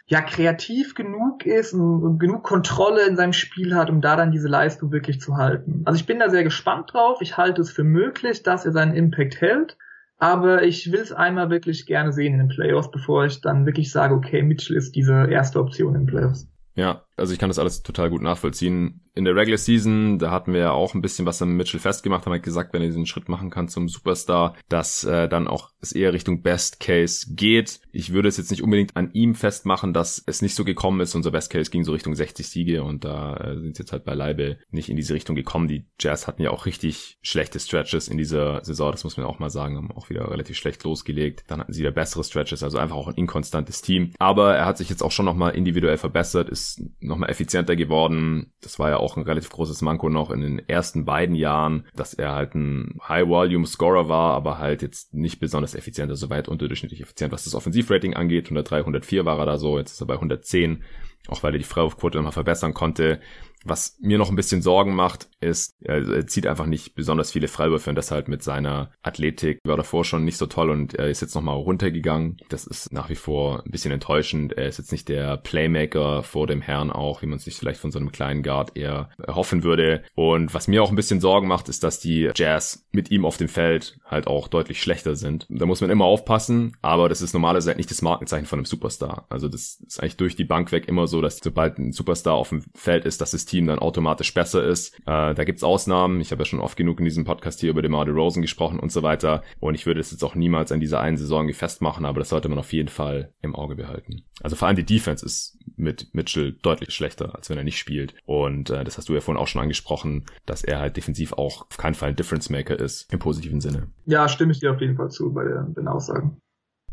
ja 0.06 0.22
kreativ 0.22 0.94
genug 0.94 1.48
ist 1.48 1.74
und, 1.74 2.04
und 2.04 2.20
genug 2.20 2.44
Kontrolle 2.44 3.08
in 3.08 3.16
seinem 3.16 3.34
Spiel 3.34 3.74
hat, 3.74 3.90
um 3.90 4.00
da 4.00 4.16
dann 4.16 4.30
diese 4.30 4.48
Leistung 4.48 4.92
wirklich 4.92 5.20
zu 5.20 5.38
halten. 5.38 5.82
Also 5.86 6.00
ich 6.00 6.06
bin 6.06 6.20
da 6.20 6.30
sehr 6.30 6.44
gespannt 6.44 6.94
drauf. 6.94 7.18
Ich 7.22 7.36
halte 7.36 7.62
es 7.62 7.72
für 7.72 7.84
möglich, 7.84 8.44
dass 8.44 8.64
er 8.64 8.74
seinen 8.74 8.94
Impact 8.94 9.42
hält. 9.42 9.76
Aber 10.20 10.62
ich 10.62 10.92
will 10.92 11.00
es 11.00 11.12
einmal 11.12 11.50
wirklich 11.50 11.88
gerne 11.88 12.14
sehen 12.14 12.34
in 12.34 12.48
den 12.48 12.56
Playoffs, 12.56 12.92
bevor 12.92 13.26
ich 13.26 13.42
dann 13.42 13.66
wirklich 13.66 13.92
sage, 13.92 14.14
okay, 14.14 14.44
Mitchell 14.44 14.78
ist 14.78 14.96
diese 14.96 15.26
erste 15.32 15.60
Option 15.60 15.96
in 15.96 16.02
den 16.02 16.08
Playoffs. 16.08 16.48
Ja, 16.76 17.06
also 17.18 17.34
ich 17.34 17.40
kann 17.40 17.50
das 17.50 17.60
alles 17.60 17.84
total 17.84 18.10
gut 18.10 18.22
nachvollziehen 18.22 19.04
in 19.16 19.26
der 19.26 19.36
Regular 19.36 19.58
Season, 19.58 20.18
da 20.18 20.32
hatten 20.32 20.54
wir 20.54 20.62
ja 20.62 20.72
auch 20.72 20.96
ein 20.96 21.02
bisschen 21.02 21.26
was 21.26 21.42
an 21.42 21.50
Mitchell 21.50 21.80
festgemacht, 21.80 22.26
haben 22.26 22.34
halt 22.34 22.44
gesagt, 22.44 22.74
wenn 22.74 22.82
er 22.82 22.88
diesen 22.88 23.06
Schritt 23.06 23.30
machen 23.30 23.52
kann 23.52 23.68
zum 23.68 23.88
Superstar, 23.88 24.56
dass 24.70 25.04
äh, 25.04 25.30
dann 25.30 25.48
auch 25.48 25.70
es 25.82 25.92
eher 25.92 26.14
Richtung 26.14 26.42
Best 26.42 26.80
Case 26.80 27.28
geht. 27.36 27.80
Ich 27.92 28.12
würde 28.12 28.30
es 28.30 28.38
jetzt 28.38 28.50
nicht 28.50 28.64
unbedingt 28.64 28.96
an 28.96 29.12
ihm 29.14 29.36
festmachen, 29.36 29.94
dass 29.94 30.24
es 30.26 30.42
nicht 30.42 30.56
so 30.56 30.66
gekommen 30.66 31.00
ist. 31.02 31.14
Unser 31.14 31.32
Best 31.32 31.52
Case 31.52 31.70
ging 31.70 31.84
so 31.84 31.92
Richtung 31.92 32.16
60 32.16 32.48
Siege 32.48 32.84
und 32.84 33.06
da 33.06 33.36
äh, 33.36 33.60
sind 33.60 33.78
jetzt 33.78 33.92
halt 33.92 34.04
beileibe 34.04 34.58
nicht 34.72 34.90
in 34.90 34.96
diese 34.96 35.14
Richtung 35.14 35.36
gekommen. 35.36 35.68
Die 35.68 35.86
Jazz 36.00 36.26
hatten 36.26 36.42
ja 36.42 36.50
auch 36.50 36.66
richtig 36.66 37.20
schlechte 37.22 37.60
Stretches 37.60 38.08
in 38.08 38.18
dieser 38.18 38.64
Saison, 38.64 38.92
das 38.92 39.04
muss 39.04 39.18
man 39.18 39.28
auch 39.28 39.38
mal 39.38 39.52
sagen, 39.52 39.78
haben 39.78 39.92
auch 39.92 40.10
wieder 40.10 40.32
relativ 40.32 40.58
schlecht 40.58 40.84
losgelegt. 40.84 41.44
Dann 41.48 41.60
hatten 41.60 41.74
sie 41.74 41.82
wieder 41.82 41.92
bessere 41.92 42.24
Stretches, 42.24 42.64
also 42.64 42.80
einfach 42.80 42.96
auch 42.96 43.10
ein 43.10 43.16
inkonstantes 43.16 43.84
Team. 43.84 44.14
Aber 44.18 44.56
er 44.56 44.66
hat 44.66 44.80
sich 44.80 44.90
jetzt 44.90 45.04
auch 45.04 45.12
schon 45.12 45.26
nochmal 45.26 45.54
individuell 45.54 45.98
verbessert, 45.98 46.50
ist 46.50 46.63
nochmal 47.00 47.30
effizienter 47.30 47.76
geworden. 47.76 48.54
Das 48.62 48.80
war 48.80 48.90
ja 48.90 48.98
auch 48.98 49.18
ein 49.18 49.24
relativ 49.24 49.50
großes 49.50 49.82
Manko 49.82 50.10
noch 50.10 50.32
in 50.32 50.42
den 50.42 50.60
ersten 50.68 51.06
beiden 51.06 51.36
Jahren, 51.36 51.86
dass 51.96 52.14
er 52.14 52.34
halt 52.34 52.56
ein 52.56 53.00
High-Volume-Scorer 53.08 54.10
war, 54.10 54.34
aber 54.34 54.58
halt 54.58 54.82
jetzt 54.82 55.14
nicht 55.14 55.40
besonders 55.40 55.76
effizient, 55.76 56.10
also 56.10 56.30
weit 56.30 56.48
unterdurchschnittlich 56.48 57.02
effizient, 57.02 57.32
was 57.32 57.44
das 57.46 57.56
Offensivrating 57.56 58.14
angeht. 58.14 58.46
103, 58.46 58.80
104 58.80 59.26
war 59.26 59.40
er 59.40 59.46
da 59.46 59.58
so, 59.58 59.78
jetzt 59.78 59.92
ist 59.94 60.02
er 60.02 60.08
bei 60.08 60.16
110 60.16 60.84
auch 61.28 61.42
weil 61.42 61.54
er 61.54 61.60
die 61.60 61.64
Freiwurfquote 61.64 62.18
nochmal 62.18 62.34
verbessern 62.34 62.74
konnte. 62.74 63.20
Was 63.64 63.98
mir 64.00 64.18
noch 64.18 64.30
ein 64.30 64.36
bisschen 64.36 64.62
Sorgen 64.62 64.96
macht, 64.96 65.30
ist, 65.40 65.74
er 65.82 66.28
zieht 66.28 66.48
einfach 66.48 66.66
nicht 66.66 66.96
besonders 66.96 67.32
viele 67.32 67.48
Freiwürfe 67.48 67.90
und 67.90 67.96
deshalb 67.96 68.28
mit 68.28 68.44
seiner 68.44 68.92
Athletik 69.02 69.60
war 69.64 69.78
davor 69.78 70.06
schon 70.06 70.26
nicht 70.26 70.38
so 70.38 70.48
toll 70.48 70.70
und 70.70 70.94
er 70.96 71.10
ist 71.10 71.22
jetzt 71.22 71.36
nochmal 71.36 71.56
runtergegangen. 71.56 72.38
Das 72.50 72.66
ist 72.66 72.92
nach 72.92 73.10
wie 73.10 73.16
vor 73.16 73.64
ein 73.66 73.72
bisschen 73.72 73.92
enttäuschend. 73.92 74.54
Er 74.54 74.68
ist 74.68 74.78
jetzt 74.78 74.92
nicht 74.92 75.10
der 75.10 75.38
Playmaker 75.38 76.24
vor 76.24 76.48
dem 76.48 76.62
Herrn 76.62 76.92
auch, 76.92 77.22
wie 77.22 77.28
man 77.28 77.40
sich 77.40 77.56
vielleicht 77.56 77.80
von 77.80 77.92
so 77.92 78.00
einem 78.00 78.12
kleinen 78.12 78.44
Guard 78.44 78.76
eher 78.76 79.10
erhoffen 79.18 79.64
würde. 79.64 80.04
Und 80.16 80.54
was 80.54 80.68
mir 80.68 80.84
auch 80.84 80.90
ein 80.90 80.96
bisschen 80.96 81.22
Sorgen 81.22 81.48
macht, 81.48 81.70
ist, 81.70 81.84
dass 81.84 82.00
die 82.00 82.32
Jazz 82.36 82.86
mit 82.92 83.12
ihm 83.12 83.26
auf 83.26 83.38
dem 83.38 83.50
Feld 83.50 83.98
halt 84.06 84.28
auch 84.28 84.48
deutlich 84.48 84.82
schlechter 84.82 85.16
sind. 85.16 85.46
Da 85.50 85.66
muss 85.66 85.82
man 85.82 85.90
immer 85.90 86.06
aufpassen, 86.06 86.76
aber 86.82 87.10
das 87.10 87.22
ist 87.22 87.34
normalerweise 87.34 87.70
halt 87.70 87.78
nicht 87.78 87.92
das 87.92 88.02
Markenzeichen 88.02 88.46
von 88.46 88.60
einem 88.60 88.66
Superstar. 88.66 89.26
Also 89.30 89.48
das 89.48 89.82
ist 89.86 90.00
eigentlich 90.00 90.18
durch 90.18 90.36
die 90.36 90.44
Bank 90.44 90.72
weg 90.72 90.88
immer 90.88 91.08
so, 91.08 91.22
dass 91.22 91.40
sobald 91.42 91.78
ein 91.78 91.92
Superstar 91.92 92.34
auf 92.34 92.50
dem 92.50 92.64
Feld 92.76 93.06
ist, 93.06 93.22
dass 93.22 93.32
das 93.32 93.46
Team 93.54 93.68
dann 93.68 93.80
automatisch 93.80 94.34
besser 94.34 94.64
ist. 94.64 94.96
Äh, 95.06 95.34
da 95.36 95.44
gibt's 95.44 95.64
Ausnahmen. 95.64 96.20
Ich 96.22 96.32
habe 96.32 96.42
ja 96.42 96.46
schon 96.46 96.60
oft 96.60 96.76
genug 96.76 97.00
in 97.00 97.06
diesem 97.06 97.24
Podcast 97.24 97.60
hier 97.60 97.70
über 97.70 97.82
DeMar 97.82 98.06
DeRozan 98.06 98.42
gesprochen 98.42 98.80
und 98.80 98.92
so 98.92 99.04
weiter. 99.04 99.44
Und 99.60 99.76
ich 99.76 99.86
würde 99.86 100.00
es 100.00 100.12
jetzt 100.12 100.24
auch 100.24 100.36
niemals 100.36 100.72
an 100.72 100.80
dieser 100.80 101.00
einen 101.00 101.18
Saison 101.18 101.52
festmachen, 101.54 102.06
aber 102.06 102.20
das 102.20 102.30
sollte 102.30 102.50
man 102.50 102.58
auf 102.58 102.74
jeden 102.74 102.90
Fall 102.90 103.34
im 103.42 103.56
Auge 103.56 103.76
behalten. 103.76 104.24
Also 104.42 104.56
vor 104.56 104.68
allem 104.68 104.78
die 104.78 104.86
Defense 104.86 105.24
ist 105.26 105.60
mit 105.76 106.14
Mitchell 106.14 106.54
deutlich 106.62 106.94
schlechter, 106.94 107.36
als 107.36 107.50
wenn 107.50 107.58
er 107.58 107.64
nicht 107.64 107.78
spielt. 107.78 108.16
Und 108.26 108.70
äh, 108.70 108.84
das 108.84 108.98
hast 108.98 109.10
du 109.10 109.14
ja 109.14 109.22
vorhin 109.22 109.42
auch 109.42 109.48
schon 109.48 109.62
angesprochen, 109.62 110.26
dass 110.46 110.64
er 110.64 110.80
halt 110.80 110.98
defensiv 110.98 111.34
auch 111.34 111.68
auf 111.70 111.78
keinen 111.78 111.96
Fall 111.96 112.10
ein 112.10 112.16
Difference 112.16 112.50
Maker 112.50 112.80
ist, 112.80 113.12
im 113.14 113.20
positiven 113.20 113.62
Sinne. 113.62 113.88
Ja, 114.06 114.28
stimme 114.28 114.52
ich 114.52 114.60
dir 114.60 114.72
auf 114.72 114.82
jeden 114.82 114.96
Fall 114.96 115.10
zu 115.10 115.32
bei 115.34 115.44
den 115.44 115.88
Aussagen. 115.88 116.38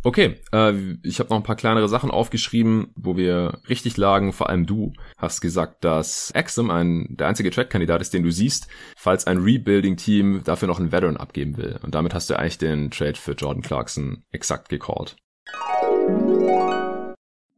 Okay, 0.03 0.41
äh, 0.53 0.73
ich 1.03 1.21
habe 1.21 1.29
noch 1.29 1.37
ein 1.37 1.43
paar 1.43 1.57
kleinere 1.57 1.89
Sachen 1.89 2.11
aufgeschrieben, 2.11 2.89
wo 2.97 3.19
wir 3.19 3.59
richtig 3.69 3.99
lagen. 3.99 4.33
Vor 4.33 4.49
allem 4.49 4.65
du 4.65 4.95
hast 5.19 5.43
gesagt, 5.43 5.85
dass 5.85 6.33
Axum 6.35 6.71
ein 6.71 7.07
der 7.11 7.27
einzige 7.27 7.51
Trade-Kandidat 7.51 8.01
ist, 8.01 8.15
den 8.15 8.23
du 8.23 8.31
siehst, 8.31 8.69
falls 8.97 9.27
ein 9.27 9.39
Rebuilding-Team 9.39 10.41
dafür 10.45 10.69
noch 10.69 10.81
einen 10.81 10.93
Veteran 10.93 11.19
abgeben 11.19 11.59
will. 11.59 11.79
Und 11.83 11.95
damit 11.95 12.15
hast 12.15 12.31
du 12.31 12.39
eigentlich 12.39 12.57
den 12.57 12.91
Trade 12.91 13.17
für 13.17 13.33
Jordan 13.33 13.63
Clarkson 13.63 14.25
exakt 14.33 14.71
gecallt. 14.71 15.17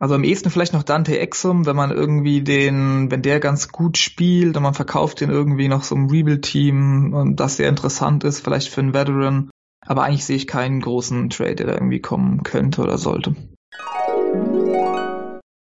Also 0.01 0.17
am 0.17 0.25
ehesten 0.25 0.51
vielleicht 0.51 0.73
noch 0.73 0.83
Dante 0.83 1.21
Exum, 1.21 1.65
wenn 1.65 1.77
man 1.77 1.93
irgendwie 1.93 2.43
den, 2.43 3.09
wenn 3.13 3.23
der 3.23 3.39
ganz 3.39 3.69
gut 3.69 3.97
spielt 3.99 4.57
und 4.57 4.65
man 4.65 4.75
verkauft 4.75 5.21
den 5.21 5.31
irgendwie 5.31 5.69
noch 5.69 5.85
so 5.85 5.95
einem 5.95 6.11
Rebuild-Team 6.11 7.37
das 7.37 7.57
sehr 7.57 7.69
interessant 7.69 8.25
ist, 8.25 8.41
vielleicht 8.41 8.69
für 8.69 8.81
einen 8.81 8.95
Veteran. 8.95 9.51
Aber 9.87 10.05
eigentlich 10.05 10.25
sehe 10.25 10.37
ich 10.37 10.47
keinen 10.47 10.81
großen 10.81 11.31
Trade, 11.31 11.57
der 11.57 11.67
da 11.67 11.73
irgendwie 11.75 12.01
kommen 12.01 12.43
könnte 12.43 12.83
oder 12.83 12.99
sollte. 12.99 13.35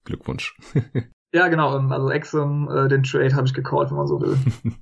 Glückwunsch. 0.04 0.56
ja, 1.32 1.48
genau. 1.48 1.76
Also 1.88 2.10
Exum, 2.10 2.68
äh, 2.70 2.88
den 2.88 3.02
Trade 3.02 3.34
habe 3.34 3.46
ich 3.46 3.54
gecallt, 3.54 3.90
wenn 3.90 3.96
man 3.96 4.06
so 4.06 4.20
will. 4.20 4.38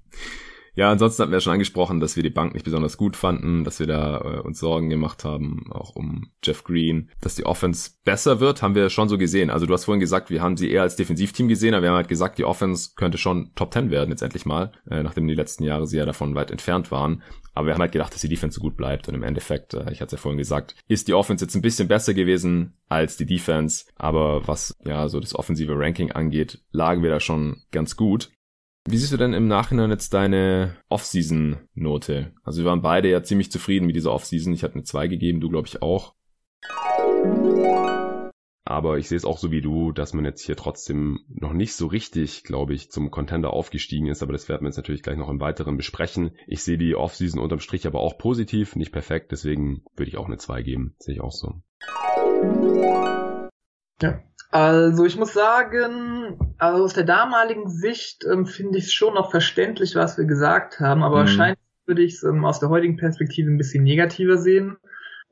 Ja, 0.75 0.91
ansonsten 0.91 1.23
hatten 1.23 1.33
wir 1.33 1.41
schon 1.41 1.53
angesprochen, 1.53 2.01
dass 2.01 2.17
wir 2.17 2.23
die 2.23 2.31
Bank 2.31 2.55
nicht 2.55 2.65
besonders 2.65 2.97
gut 2.97 3.17
fanden, 3.17 3.65
dass 3.65 3.81
wir 3.81 3.87
da 3.87 4.21
äh, 4.21 4.41
uns 4.41 4.61
Sorgen 4.61 4.89
gemacht 4.89 5.25
haben, 5.25 5.71
auch 5.71 5.97
um 5.97 6.31
Jeff 6.43 6.65
Green. 6.65 7.11
Dass 7.21 7.35
die 7.35 7.47
Offense 7.47 7.91
besser 8.05 8.41
wird, 8.41 8.63
haben 8.63 8.75
wir 8.75 8.91
schon 8.91 9.09
so 9.09 9.19
gesehen. 9.19 9.51
Also 9.51 9.67
du 9.67 9.75
hast 9.75 9.85
vorhin 9.85 10.01
gesagt, 10.01 10.31
wir 10.31 10.43
haben 10.43 10.57
sie 10.57 10.71
eher 10.71 10.83
als 10.83 10.97
Defensivteam 10.97 11.49
gesehen, 11.49 11.75
aber 11.75 11.83
wir 11.83 11.91
haben 11.91 11.97
halt 11.97 12.09
gesagt, 12.09 12.39
die 12.39 12.45
Offense 12.45 12.91
könnte 12.97 13.19
schon 13.19 13.53
Top 13.55 13.73
10 13.73 13.91
werden, 13.91 14.11
jetzt 14.11 14.23
endlich 14.23 14.47
mal, 14.47 14.73
äh, 14.91 15.03
nachdem 15.03 15.27
die 15.27 15.35
letzten 15.35 15.65
Jahre 15.65 15.87
sie 15.87 15.97
ja 15.97 16.07
davon 16.07 16.35
weit 16.35 16.51
entfernt 16.51 16.91
waren. 16.91 17.23
Aber 17.53 17.67
wir 17.67 17.75
haben 17.75 17.81
halt 17.81 17.93
gedacht, 17.93 18.15
dass 18.15 18.21
die 18.21 18.29
Defense 18.29 18.57
so 18.57 18.61
gut 18.61 18.77
bleibt. 18.77 19.09
Und 19.09 19.15
im 19.15 19.23
Endeffekt, 19.23 19.75
äh, 19.75 19.91
ich 19.91 20.01
hatte 20.01 20.07
es 20.07 20.13
ja 20.13 20.19
vorhin 20.19 20.39
gesagt, 20.39 20.77
ist 20.89 21.09
die 21.09 21.15
Offense 21.15 21.45
jetzt 21.45 21.55
ein 21.55 21.63
bisschen 21.63 21.89
besser 21.89 22.15
gewesen 22.15 22.75
als 22.89 23.17
die 23.17 23.27
Defense. 23.27 23.87
Aber 23.97 24.47
was 24.47 24.77
ja 24.85 25.09
so 25.09 25.21
das 25.21 25.35
offensive 25.35 25.75
Ranking 25.77 26.13
angeht, 26.13 26.63
lagen 26.71 27.03
wir 27.03 27.11
da 27.11 27.21
schon 27.21 27.63
ganz 27.73 27.97
gut. 27.97 28.31
Wie 28.89 28.97
siehst 28.97 29.13
du 29.13 29.19
denn 29.19 29.35
im 29.35 29.47
Nachhinein 29.47 29.91
jetzt 29.91 30.15
deine 30.15 30.77
Off-Season-Note? 30.89 32.33
Also 32.43 32.63
wir 32.63 32.71
waren 32.71 32.81
beide 32.81 33.11
ja 33.11 33.23
ziemlich 33.23 33.53
zufrieden 33.53 33.87
mit 33.87 33.95
dieser 33.95 34.13
Off-Season. 34.13 34.55
Ich 34.55 34.63
hatte 34.63 34.75
eine 34.75 34.85
2 34.85 35.07
gegeben, 35.07 35.41
du 35.41 35.51
glaube 35.51 35.69
ich 35.69 35.83
auch. 35.83 36.15
Aber 38.65 38.97
ich 38.99 39.09
sehe 39.09 39.17
es 39.17 39.27
auch 39.27 39.37
so 39.37 39.51
wie 39.51 39.61
du, 39.61 39.93
dass 39.93 40.15
man 40.15 40.25
jetzt 40.25 40.43
hier 40.43 40.57
trotzdem 40.57 41.21
noch 41.29 41.53
nicht 41.53 41.75
so 41.75 41.89
richtig, 41.89 42.43
glaube 42.43 42.73
ich, 42.73 42.91
zum 42.91 43.11
Contender 43.11 43.53
aufgestiegen 43.53 44.07
ist. 44.07 44.23
Aber 44.23 44.33
das 44.33 44.49
werden 44.49 44.63
wir 44.63 44.69
jetzt 44.69 44.79
natürlich 44.79 45.03
gleich 45.03 45.19
noch 45.19 45.29
im 45.29 45.41
Weiteren 45.41 45.77
besprechen. 45.77 46.31
Ich 46.47 46.63
sehe 46.63 46.79
die 46.79 46.95
Off-Season 46.95 47.41
unterm 47.41 47.61
Strich 47.61 47.87
aber 47.87 48.01
auch 48.01 48.17
positiv, 48.17 48.77
nicht 48.77 48.93
perfekt. 48.93 49.31
Deswegen 49.31 49.83
würde 49.95 50.09
ich 50.09 50.17
auch 50.17 50.27
eine 50.27 50.39
2 50.39 50.63
geben. 50.63 50.95
Sehe 50.99 51.17
ich 51.17 51.21
auch 51.21 51.33
so. 51.33 51.61
Ja, 54.01 54.23
also 54.51 55.05
ich 55.05 55.17
muss 55.17 55.33
sagen, 55.33 56.55
also 56.59 56.85
aus 56.85 56.93
der 56.93 57.05
damaligen 57.05 57.69
Sicht 57.69 58.25
ähm, 58.25 58.47
finde 58.47 58.79
ich 58.79 58.87
es 58.87 58.93
schon 58.93 59.15
noch 59.15 59.31
verständlich, 59.31 59.95
was 59.95 60.19
wir 60.19 60.25
gesagt 60.25 60.81
haben, 60.81 61.03
aber 61.03 61.17
mhm. 61.17 61.21
wahrscheinlich 61.21 61.59
würde 61.87 62.03
ich 62.03 62.15
es 62.15 62.23
ähm, 62.25 62.45
aus 62.45 62.59
der 62.59 62.69
heutigen 62.69 62.97
Perspektive 62.97 63.51
ein 63.51 63.59
bisschen 63.59 63.85
negativer 63.85 64.39
sehen. 64.39 64.77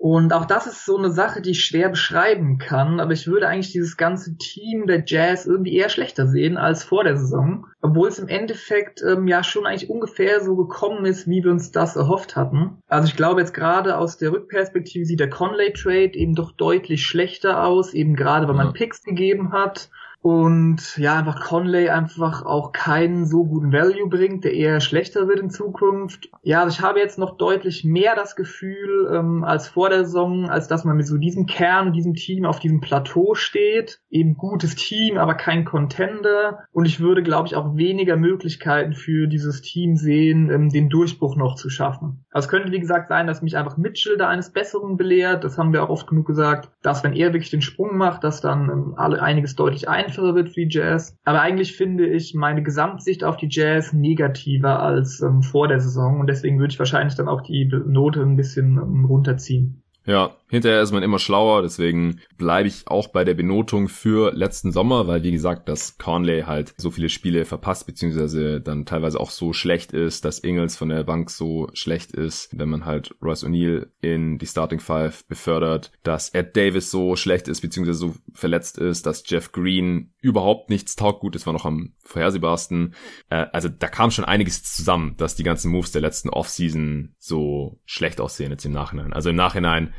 Und 0.01 0.33
auch 0.33 0.45
das 0.45 0.69
ist 0.69 0.85
so 0.85 0.97
eine 0.97 1.11
Sache, 1.11 1.43
die 1.43 1.51
ich 1.51 1.65
schwer 1.65 1.89
beschreiben 1.89 2.59
kann, 2.59 3.01
aber 3.01 3.13
ich 3.13 3.27
würde 3.27 3.49
eigentlich 3.49 3.73
dieses 3.73 3.97
ganze 3.97 4.37
Team 4.37 4.87
der 4.87 5.03
Jazz 5.05 5.45
irgendwie 5.45 5.75
eher 5.75 5.89
schlechter 5.89 6.29
sehen 6.29 6.57
als 6.57 6.85
vor 6.85 7.03
der 7.03 7.17
Saison, 7.17 7.67
obwohl 7.83 8.07
es 8.07 8.21
im 8.21 8.29
Endeffekt 8.29 9.03
ähm, 9.03 9.27
ja 9.27 9.43
schon 9.43 9.67
eigentlich 9.67 9.91
ungefähr 9.91 10.41
so 10.41 10.55
gekommen 10.55 11.05
ist, 11.05 11.27
wie 11.27 11.43
wir 11.43 11.51
uns 11.51 11.73
das 11.73 11.97
erhofft 11.97 12.37
hatten. 12.37 12.79
Also 12.87 13.09
ich 13.09 13.17
glaube 13.17 13.41
jetzt 13.41 13.55
gerade 13.55 13.99
aus 13.99 14.19
der 14.19 14.31
Rückperspektive 14.31 15.05
sieht 15.05 15.19
der 15.19 15.31
Conley 15.31 15.73
Trade 15.73 16.15
eben 16.15 16.37
doch 16.37 16.53
deutlich 16.53 17.05
schlechter 17.05 17.65
aus, 17.65 17.93
eben 17.93 18.15
gerade 18.15 18.47
weil 18.47 18.55
man 18.55 18.75
Picks 18.75 19.03
gegeben 19.03 19.51
hat 19.51 19.91
und 20.21 20.99
ja, 20.99 21.17
einfach 21.17 21.41
Conley 21.41 21.91
einfach 21.91 22.45
auch 22.45 22.73
keinen 22.73 23.25
so 23.25 23.45
guten 23.45 23.73
Value 23.73 24.09
bringt, 24.09 24.45
der 24.45 24.53
eher 24.53 24.81
schlechter 24.81 25.29
wird 25.29 25.39
in 25.39 25.51
Zukunft. 25.51 26.29
Ja, 26.43 26.63
also 26.63 26.77
ich 26.77 26.83
habe 26.83 26.99
jetzt 26.99 27.19
noch 27.19 27.37
deutlich 27.37 27.85
mehr 27.85 28.17
das 28.17 28.35
Gefühl 28.35 29.09
ähm, 29.15 29.45
als 29.45 29.69
vor 29.69 29.91
der 29.91 30.05
Saison, 30.05 30.51
als 30.51 30.67
dass 30.67 30.85
man 30.85 30.97
mit 30.97 31.07
so 31.07 31.19
diesem 31.19 31.47
Kern, 31.47 31.93
diesem 31.93 32.15
Team 32.15 32.47
auf 32.47 32.59
diesem 32.59 32.81
Plateau 32.81 33.35
steht. 33.35 34.01
Eben 34.11 34.37
gutes 34.37 34.75
Team, 34.75 35.19
aber 35.19 35.35
kein 35.35 35.65
Contender. 35.65 36.65
Und 36.73 36.87
ich 36.87 36.99
würde, 36.99 37.23
glaube 37.23 37.47
ich, 37.47 37.55
auch 37.55 37.77
weniger 37.77 38.17
Möglichkeiten 38.17 38.95
für 38.95 39.29
dieses 39.29 39.63
Team 39.63 39.97
sehen, 39.97 40.51
ähm, 40.51 40.69
den 40.69 40.89
Durchbruch 40.89 41.37
noch 41.37 41.55
zu 41.55 41.71
schaffen. 41.71 42.25
Also 42.33 42.47
es 42.47 42.51
könnte, 42.51 42.73
wie 42.73 42.81
gesagt, 42.81 43.09
sein, 43.09 43.29
dass 43.29 43.41
mich 43.41 43.57
einfach 43.57 43.77
Mitchell 43.77 44.17
da 44.17 44.29
eines 44.29 44.51
Besseren 44.51 44.97
belehrt. 44.97 45.45
Das 45.45 45.59
haben 45.59 45.73
wir 45.73 45.85
auch 45.85 45.91
oft 45.91 46.09
genug 46.09 46.27
gesagt, 46.27 46.71
dass 46.83 47.05
wenn 47.05 47.13
er 47.13 47.33
wirklich 47.33 47.51
den 47.51 47.63
Sprung 47.63 47.97
macht, 47.97 48.25
dass 48.25 48.41
dann 48.41 48.69
ähm, 48.69 48.95
alle 48.97 49.23
einiges 49.23 49.55
deutlich 49.55 49.89
einfacher 49.89 50.08
einfacher 50.09 50.35
wird 50.35 50.49
für 50.49 50.67
die 50.67 50.75
Jazz. 50.77 51.17
Aber 51.25 51.41
eigentlich 51.41 51.77
finde 51.77 52.07
ich 52.07 52.35
meine 52.35 52.63
Gesamtsicht 52.63 53.25
auf 53.25 53.37
die 53.37 53.49
Jazz 53.51 53.93
negativer 53.93 54.81
als 54.83 55.21
ähm, 55.21 55.43
vor 55.43 55.69
der 55.69 55.81
Saison 55.81 56.21
und 56.21 56.29
deswegen 56.29 56.59
würde 56.59 56.73
ich 56.73 56.79
wahrscheinlich 56.79 57.15
dann 57.15 57.29
auch 57.29 57.43
die 57.43 57.67
Note 57.67 58.23
ein 58.23 58.37
bisschen 58.37 58.79
ähm, 58.79 59.05
runterziehen. 59.05 59.83
Ja, 60.09 60.39
hinterher 60.49 60.81
ist 60.81 60.93
man 60.93 61.03
immer 61.03 61.19
schlauer, 61.19 61.61
deswegen 61.61 62.21
bleibe 62.39 62.67
ich 62.67 62.89
auch 62.89 63.09
bei 63.09 63.25
der 63.25 63.35
Benotung 63.35 63.89
für 63.89 64.33
letzten 64.33 64.73
Sommer, 64.73 65.07
weil 65.07 65.23
wie 65.23 65.33
gesagt, 65.33 65.69
dass 65.69 65.99
Conley 65.99 66.45
halt 66.47 66.73
so 66.79 66.91
viele 66.91 67.11
Spiele 67.11 67.45
verpasst, 67.45 67.87
beziehungsweise 67.87 68.63
dann 68.63 68.87
teilweise 68.87 69.21
auch 69.21 69.29
so 69.29 69.53
schlecht 69.53 69.93
ist, 69.93 70.25
dass 70.25 70.43
Ingles 70.43 70.77
von 70.77 70.89
der 70.89 71.05
Bank 71.05 71.29
so 71.29 71.69
schlecht 71.75 72.13
ist, 72.13 72.49
wenn 72.59 72.71
man 72.71 72.87
halt 72.87 73.15
Royce 73.23 73.45
O'Neill 73.45 73.89
in 74.01 74.39
die 74.39 74.47
Starting 74.47 74.81
Five 74.81 75.27
befördert, 75.27 75.93
dass 76.05 76.31
Ed 76.31 76.57
Davis 76.57 76.91
so 76.91 77.15
schlecht 77.15 77.47
ist, 77.47 77.61
beziehungsweise 77.61 77.99
so 77.99 78.15
verletzt 78.33 78.79
ist, 78.79 79.05
dass 79.05 79.25
Jeff 79.27 79.53
Green 79.53 80.15
überhaupt 80.23 80.71
nichts 80.71 80.97
taugt. 80.97 81.21
Gut, 81.21 81.35
das 81.35 81.45
war 81.45 81.53
noch 81.53 81.67
am 81.67 81.93
vorhersehbarsten. 82.03 82.95
Äh, 83.29 83.45
also 83.53 83.69
da 83.69 83.89
kam 83.89 84.11
schon 84.11 84.25
einiges 84.25 84.63
zusammen, 84.63 85.17
dass 85.19 85.37
die 85.37 85.45
ganzen 85.45 85.71
Moves 85.71 85.93
der 85.93 86.01
letzten 86.01 86.31
Offseason 86.31 87.15
so 87.19 87.79
schlecht 87.85 88.23
aussehen 88.23 88.51
jetzt 88.51 88.65
im 88.65 88.73
Nachhinein. 88.73 89.13
Also 89.13 89.29
im 89.29 89.37
Nachhinein 89.37 89.93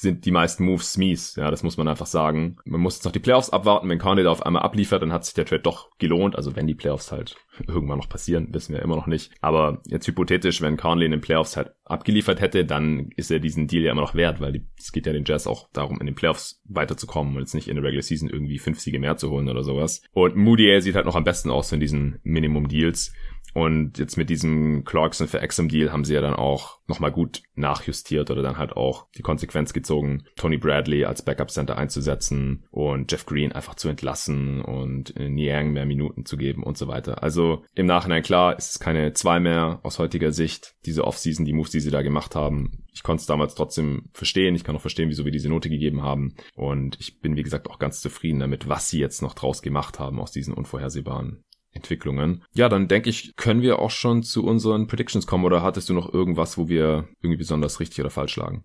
sind 0.00 0.26
die 0.26 0.30
meisten 0.30 0.64
Moves 0.64 0.98
mies. 0.98 1.36
Ja, 1.36 1.50
das 1.50 1.62
muss 1.62 1.76
man 1.76 1.88
einfach 1.88 2.06
sagen. 2.06 2.56
Man 2.64 2.80
muss 2.80 2.96
jetzt 2.96 3.04
noch 3.04 3.12
die 3.12 3.18
Playoffs 3.18 3.50
abwarten. 3.50 3.88
Wenn 3.88 3.98
da 3.98 4.30
auf 4.30 4.44
einmal 4.44 4.62
abliefert, 4.62 5.02
dann 5.02 5.12
hat 5.12 5.24
sich 5.24 5.34
der 5.34 5.46
Trade 5.46 5.62
doch 5.62 5.90
gelohnt. 5.98 6.36
Also 6.36 6.54
wenn 6.54 6.66
die 6.66 6.74
Playoffs 6.74 7.12
halt 7.12 7.36
irgendwann 7.66 7.98
noch 7.98 8.08
passieren, 8.08 8.48
wissen 8.52 8.74
wir 8.74 8.82
immer 8.82 8.96
noch 8.96 9.06
nicht. 9.06 9.32
Aber 9.40 9.80
jetzt 9.86 10.06
hypothetisch, 10.06 10.60
wenn 10.60 10.76
Conley 10.76 11.06
in 11.06 11.12
den 11.12 11.20
Playoffs 11.20 11.56
halt 11.56 11.72
abgeliefert 11.84 12.40
hätte, 12.40 12.64
dann 12.64 13.10
ist 13.16 13.30
er 13.30 13.38
diesen 13.38 13.68
Deal 13.68 13.84
ja 13.84 13.92
immer 13.92 14.02
noch 14.02 14.14
wert, 14.14 14.40
weil 14.40 14.66
es 14.78 14.92
geht 14.92 15.06
ja 15.06 15.12
den 15.12 15.24
Jazz 15.24 15.46
auch 15.46 15.68
darum, 15.72 15.98
in 16.00 16.06
den 16.06 16.14
Playoffs 16.14 16.60
weiterzukommen 16.64 17.34
und 17.34 17.40
jetzt 17.40 17.54
nicht 17.54 17.68
in 17.68 17.76
der 17.76 17.84
Regular 17.84 18.02
Season 18.02 18.28
irgendwie 18.28 18.58
fünf 18.58 18.80
Siege 18.80 18.98
mehr 18.98 19.16
zu 19.16 19.30
holen 19.30 19.48
oder 19.48 19.62
sowas. 19.62 20.02
Und 20.12 20.36
Moody 20.36 20.80
sieht 20.80 20.94
halt 20.94 21.06
noch 21.06 21.16
am 21.16 21.24
besten 21.24 21.50
aus 21.50 21.72
in 21.72 21.80
diesen 21.80 22.18
Minimum 22.22 22.68
Deals. 22.68 23.12
Und 23.56 23.96
jetzt 23.96 24.18
mit 24.18 24.28
diesem 24.28 24.84
Clarkson 24.84 25.28
für 25.28 25.40
Exum 25.40 25.70
Deal 25.70 25.90
haben 25.90 26.04
sie 26.04 26.12
ja 26.12 26.20
dann 26.20 26.34
auch 26.34 26.78
nochmal 26.88 27.10
gut 27.10 27.40
nachjustiert 27.54 28.30
oder 28.30 28.42
dann 28.42 28.58
halt 28.58 28.76
auch 28.76 29.06
die 29.16 29.22
Konsequenz 29.22 29.72
gezogen, 29.72 30.24
Tony 30.36 30.58
Bradley 30.58 31.06
als 31.06 31.22
Backup 31.22 31.50
Center 31.50 31.78
einzusetzen 31.78 32.66
und 32.70 33.10
Jeff 33.10 33.24
Green 33.24 33.52
einfach 33.52 33.74
zu 33.74 33.88
entlassen 33.88 34.60
und 34.60 35.18
Niang 35.18 35.72
mehr 35.72 35.86
Minuten 35.86 36.26
zu 36.26 36.36
geben 36.36 36.64
und 36.64 36.76
so 36.76 36.86
weiter. 36.86 37.22
Also 37.22 37.64
im 37.74 37.86
Nachhinein 37.86 38.22
klar, 38.22 38.58
ist 38.58 38.72
es 38.72 38.78
keine 38.78 39.14
zwei 39.14 39.40
mehr 39.40 39.80
aus 39.84 39.98
heutiger 39.98 40.32
Sicht. 40.32 40.74
Diese 40.84 41.04
Offseason, 41.04 41.46
die 41.46 41.54
Moves, 41.54 41.70
die 41.70 41.80
sie 41.80 41.90
da 41.90 42.02
gemacht 42.02 42.34
haben, 42.34 42.84
ich 42.92 43.02
konnte 43.02 43.22
es 43.22 43.26
damals 43.26 43.54
trotzdem 43.54 44.10
verstehen. 44.12 44.54
Ich 44.54 44.64
kann 44.64 44.76
auch 44.76 44.82
verstehen, 44.82 45.08
wieso 45.08 45.24
wir 45.24 45.32
diese 45.32 45.48
Note 45.48 45.70
gegeben 45.70 46.02
haben. 46.02 46.34
Und 46.56 46.98
ich 47.00 47.20
bin, 47.20 47.36
wie 47.36 47.42
gesagt, 47.42 47.70
auch 47.70 47.78
ganz 47.78 48.02
zufrieden 48.02 48.40
damit, 48.40 48.68
was 48.68 48.90
sie 48.90 48.98
jetzt 48.98 49.22
noch 49.22 49.32
draus 49.32 49.62
gemacht 49.62 49.98
haben 49.98 50.20
aus 50.20 50.30
diesen 50.30 50.52
unvorhersehbaren 50.52 51.42
Entwicklungen. 51.76 52.42
Ja, 52.54 52.68
dann 52.68 52.88
denke 52.88 53.10
ich, 53.10 53.36
können 53.36 53.62
wir 53.62 53.78
auch 53.78 53.90
schon 53.90 54.22
zu 54.22 54.44
unseren 54.44 54.86
Predictions 54.86 55.26
kommen 55.26 55.44
oder 55.44 55.62
hattest 55.62 55.88
du 55.88 55.94
noch 55.94 56.12
irgendwas, 56.12 56.58
wo 56.58 56.68
wir 56.68 57.08
irgendwie 57.22 57.38
besonders 57.38 57.80
richtig 57.80 58.00
oder 58.00 58.10
falsch 58.10 58.36
lagen? 58.36 58.64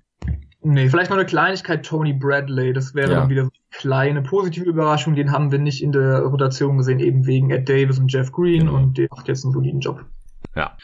Nee, 0.63 0.89
vielleicht 0.89 1.09
noch 1.09 1.17
eine 1.17 1.25
Kleinigkeit, 1.25 1.83
Tony 1.83 2.13
Bradley. 2.13 2.71
Das 2.73 2.93
wäre 2.93 3.11
ja. 3.11 3.19
dann 3.19 3.29
wieder 3.29 3.45
so 3.45 3.49
eine 3.49 3.79
kleine 3.79 4.21
positive 4.21 4.65
Überraschung. 4.65 5.15
Den 5.15 5.31
haben 5.31 5.51
wir 5.51 5.57
nicht 5.57 5.81
in 5.81 5.91
der 5.91 6.19
Rotation 6.21 6.77
gesehen, 6.77 6.99
eben 6.99 7.25
wegen 7.25 7.49
Ed 7.49 7.67
Davis 7.67 7.97
und 7.97 8.11
Jeff 8.11 8.31
Green 8.31 8.61
genau. 8.61 8.75
und 8.75 8.97
der 8.97 9.07
macht 9.09 9.27
jetzt 9.27 9.43
einen 9.43 9.53
soliden 9.53 9.79
Job. 9.79 10.05
Ja, 10.55 10.77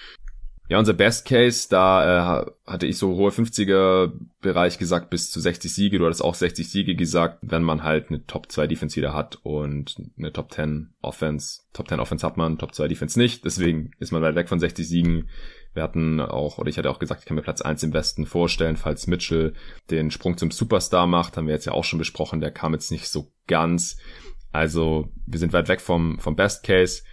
ja, 0.69 0.77
unser 0.79 0.93
Best 0.93 1.25
Case, 1.25 1.67
da 1.69 2.41
äh, 2.41 2.45
hatte 2.65 2.87
ich 2.87 2.97
so 2.97 3.15
hohe 3.15 3.31
50er 3.31 4.11
Bereich 4.41 4.77
gesagt 4.77 5.09
bis 5.09 5.31
zu 5.31 5.39
60 5.39 5.73
Siege. 5.73 5.97
Du 5.97 6.05
hattest 6.05 6.23
auch 6.23 6.35
60 6.35 6.69
Siege 6.69 6.95
gesagt, 6.95 7.39
wenn 7.41 7.63
man 7.63 7.83
halt 7.83 8.09
eine 8.09 8.25
Top 8.25 8.51
2 8.51 8.67
Defense 8.67 8.97
wieder 8.97 9.13
hat 9.13 9.39
und 9.43 9.95
eine 10.17 10.33
Top 10.33 10.51
10 10.51 10.93
Offense. 11.01 11.61
Top 11.71 11.87
10 11.87 12.01
Offense 12.01 12.25
hat 12.25 12.35
man, 12.35 12.57
Top 12.57 12.75
2 12.75 12.89
Defense 12.89 13.17
nicht. 13.17 13.45
Deswegen 13.45 13.91
ist 13.99 14.11
man 14.11 14.21
weit 14.21 14.35
weg 14.35 14.49
von 14.49 14.59
60 14.59 14.85
Siegen. 14.85 15.29
Wir 15.73 15.83
hatten 15.83 16.19
auch, 16.19 16.57
oder 16.57 16.69
ich 16.69 16.77
hatte 16.77 16.89
auch 16.89 16.99
gesagt, 16.99 17.21
ich 17.21 17.27
kann 17.27 17.35
mir 17.35 17.43
Platz 17.43 17.61
1 17.61 17.83
im 17.83 17.93
Westen 17.93 18.25
vorstellen, 18.25 18.75
falls 18.75 19.07
Mitchell 19.07 19.53
den 19.89 20.11
Sprung 20.11 20.37
zum 20.37 20.51
Superstar 20.51 21.07
macht. 21.07 21.37
Haben 21.37 21.47
wir 21.47 21.53
jetzt 21.53 21.65
ja 21.65 21.71
auch 21.71 21.85
schon 21.85 21.99
besprochen. 21.99 22.41
Der 22.41 22.51
kam 22.51 22.73
jetzt 22.73 22.91
nicht 22.91 23.07
so 23.07 23.31
ganz. 23.47 23.97
Also 24.51 25.13
wir 25.25 25.39
sind 25.39 25.53
weit 25.53 25.69
weg 25.69 25.79
vom, 25.79 26.19
vom 26.19 26.35
Best 26.35 26.63
Case. 26.63 27.03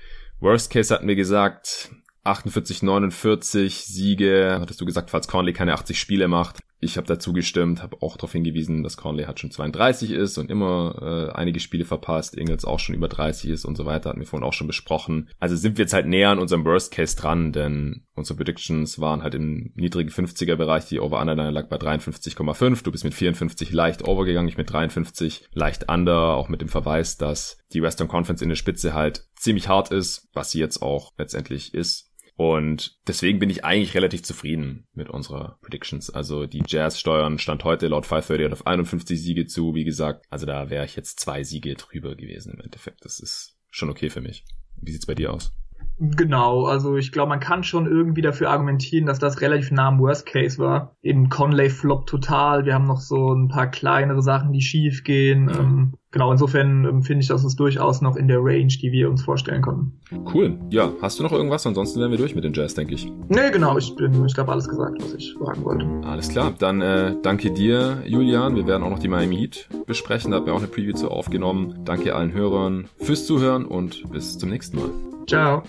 Worst 0.40 0.72
Case 0.72 0.92
hatten 0.92 1.06
wir 1.06 1.14
gesagt, 1.14 1.90
48, 2.24 2.82
49 2.82 3.84
Siege, 3.84 4.58
hattest 4.60 4.80
du 4.80 4.86
gesagt, 4.86 5.10
falls 5.10 5.28
Conley 5.28 5.52
keine 5.52 5.74
80 5.74 5.98
Spiele 5.98 6.26
macht. 6.26 6.58
Ich 6.80 6.98
habe 6.98 7.06
dazu 7.06 7.32
gestimmt, 7.32 7.82
habe 7.82 8.02
auch 8.02 8.16
darauf 8.18 8.32
hingewiesen, 8.32 8.82
dass 8.82 8.98
Conley 8.98 9.24
halt 9.24 9.40
schon 9.40 9.50
32 9.50 10.10
ist 10.10 10.36
und 10.36 10.50
immer 10.50 11.30
äh, 11.30 11.32
einige 11.34 11.58
Spiele 11.58 11.86
verpasst, 11.86 12.36
Ingels 12.36 12.66
auch 12.66 12.78
schon 12.78 12.94
über 12.94 13.08
30 13.08 13.48
ist 13.48 13.64
und 13.64 13.76
so 13.76 13.86
weiter, 13.86 14.10
hatten 14.10 14.20
wir 14.20 14.26
vorhin 14.26 14.46
auch 14.46 14.52
schon 14.52 14.66
besprochen. 14.66 15.30
Also 15.38 15.56
sind 15.56 15.78
wir 15.78 15.84
jetzt 15.84 15.94
halt 15.94 16.06
näher 16.06 16.28
an 16.28 16.38
unserem 16.38 16.64
Worst 16.66 16.92
Case 16.92 17.16
dran, 17.16 17.52
denn 17.52 18.04
unsere 18.14 18.36
Predictions 18.36 19.00
waren 19.00 19.22
halt 19.22 19.34
im 19.34 19.72
niedrigen 19.74 20.10
50er 20.10 20.56
Bereich, 20.56 20.84
die 20.84 21.00
Over-Under 21.00 21.50
lag 21.50 21.68
bei 21.68 21.76
53,5. 21.76 22.82
Du 22.82 22.92
bist 22.92 23.04
mit 23.04 23.14
54 23.14 23.72
leicht 23.72 24.06
overgegangen, 24.06 24.48
ich 24.48 24.58
mit 24.58 24.70
53 24.70 25.48
leicht 25.54 25.90
under, 25.90 26.34
auch 26.34 26.50
mit 26.50 26.60
dem 26.60 26.68
Verweis, 26.68 27.16
dass 27.16 27.58
die 27.72 27.82
Western 27.82 28.08
Conference 28.08 28.42
in 28.42 28.50
der 28.50 28.56
Spitze 28.56 28.92
halt 28.92 29.26
ziemlich 29.36 29.68
hart 29.68 29.90
ist, 29.90 30.28
was 30.34 30.50
sie 30.50 30.58
jetzt 30.58 30.82
auch 30.82 31.12
letztendlich 31.16 31.72
ist. 31.72 32.10
Und 32.36 32.98
deswegen 33.06 33.38
bin 33.38 33.48
ich 33.48 33.64
eigentlich 33.64 33.94
relativ 33.94 34.24
zufrieden 34.24 34.86
mit 34.92 35.08
unserer 35.08 35.58
Predictions. 35.62 36.10
Also 36.10 36.46
die 36.46 36.64
Jazz 36.66 36.98
steuern 36.98 37.38
Stand 37.38 37.62
heute 37.62 37.86
laut 37.86 38.06
530 38.06 38.52
auf 38.52 38.66
51 38.66 39.22
Siege 39.22 39.46
zu, 39.46 39.74
wie 39.74 39.84
gesagt. 39.84 40.26
Also 40.30 40.44
da 40.44 40.68
wäre 40.68 40.84
ich 40.84 40.96
jetzt 40.96 41.20
zwei 41.20 41.44
Siege 41.44 41.74
drüber 41.74 42.16
gewesen 42.16 42.54
im 42.54 42.60
Endeffekt. 42.60 43.04
Das 43.04 43.20
ist 43.20 43.56
schon 43.70 43.90
okay 43.90 44.10
für 44.10 44.20
mich. 44.20 44.44
Wie 44.80 44.90
sieht's 44.90 45.06
bei 45.06 45.14
dir 45.14 45.32
aus? 45.32 45.52
Genau, 45.98 46.64
also 46.66 46.96
ich 46.96 47.12
glaube, 47.12 47.28
man 47.28 47.38
kann 47.38 47.62
schon 47.62 47.86
irgendwie 47.86 48.22
dafür 48.22 48.50
argumentieren, 48.50 49.06
dass 49.06 49.20
das 49.20 49.40
relativ 49.40 49.70
nah 49.70 49.88
am 49.88 50.00
Worst 50.00 50.26
Case 50.26 50.58
war. 50.58 50.96
Eben 51.02 51.28
Conley 51.28 51.70
floppt 51.70 52.08
total. 52.08 52.64
Wir 52.64 52.74
haben 52.74 52.86
noch 52.86 53.00
so 53.00 53.32
ein 53.32 53.46
paar 53.46 53.70
kleinere 53.70 54.20
Sachen, 54.20 54.52
die 54.52 54.60
schief 54.60 55.04
gehen. 55.04 55.44
Mhm. 55.44 55.50
Ähm, 55.50 55.94
genau, 56.14 56.32
insofern 56.32 56.86
ähm, 56.86 57.02
finde 57.02 57.22
ich, 57.22 57.28
dass 57.28 57.44
es 57.44 57.56
durchaus 57.56 58.00
noch 58.00 58.16
in 58.16 58.28
der 58.28 58.38
Range, 58.38 58.68
die 58.68 58.92
wir 58.92 59.10
uns 59.10 59.22
vorstellen 59.22 59.60
konnten. 59.60 59.92
Cool. 60.32 60.58
Ja, 60.70 60.92
hast 61.02 61.18
du 61.18 61.22
noch 61.22 61.32
irgendwas? 61.32 61.66
Ansonsten 61.66 62.00
wären 62.00 62.10
wir 62.10 62.18
durch 62.18 62.34
mit 62.34 62.44
den 62.44 62.54
Jazz, 62.54 62.74
denke 62.74 62.94
ich. 62.94 63.12
Nee, 63.28 63.50
genau, 63.52 63.76
ich 63.76 63.94
bin, 63.96 64.24
ich 64.24 64.34
glaube, 64.34 64.52
alles 64.52 64.68
gesagt, 64.68 64.96
was 65.02 65.12
ich 65.14 65.34
sagen 65.38 65.64
wollte. 65.64 65.86
Alles 66.06 66.28
klar. 66.28 66.54
Dann 66.58 66.80
äh, 66.80 67.14
danke 67.22 67.50
dir, 67.50 67.98
Julian. 68.06 68.54
Wir 68.54 68.66
werden 68.66 68.84
auch 68.84 68.90
noch 68.90 69.00
die 69.00 69.08
Miami 69.08 69.36
Heat 69.36 69.68
besprechen. 69.86 70.30
Da 70.30 70.38
haben 70.38 70.46
wir 70.46 70.54
auch 70.54 70.58
eine 70.58 70.68
Preview 70.68 70.94
zu 70.94 71.10
aufgenommen. 71.10 71.80
Danke 71.84 72.14
allen 72.14 72.32
Hörern 72.32 72.86
fürs 72.96 73.26
Zuhören 73.26 73.66
und 73.66 74.10
bis 74.10 74.38
zum 74.38 74.50
nächsten 74.50 74.78
Mal. 74.78 74.90
Ciao. 75.26 75.62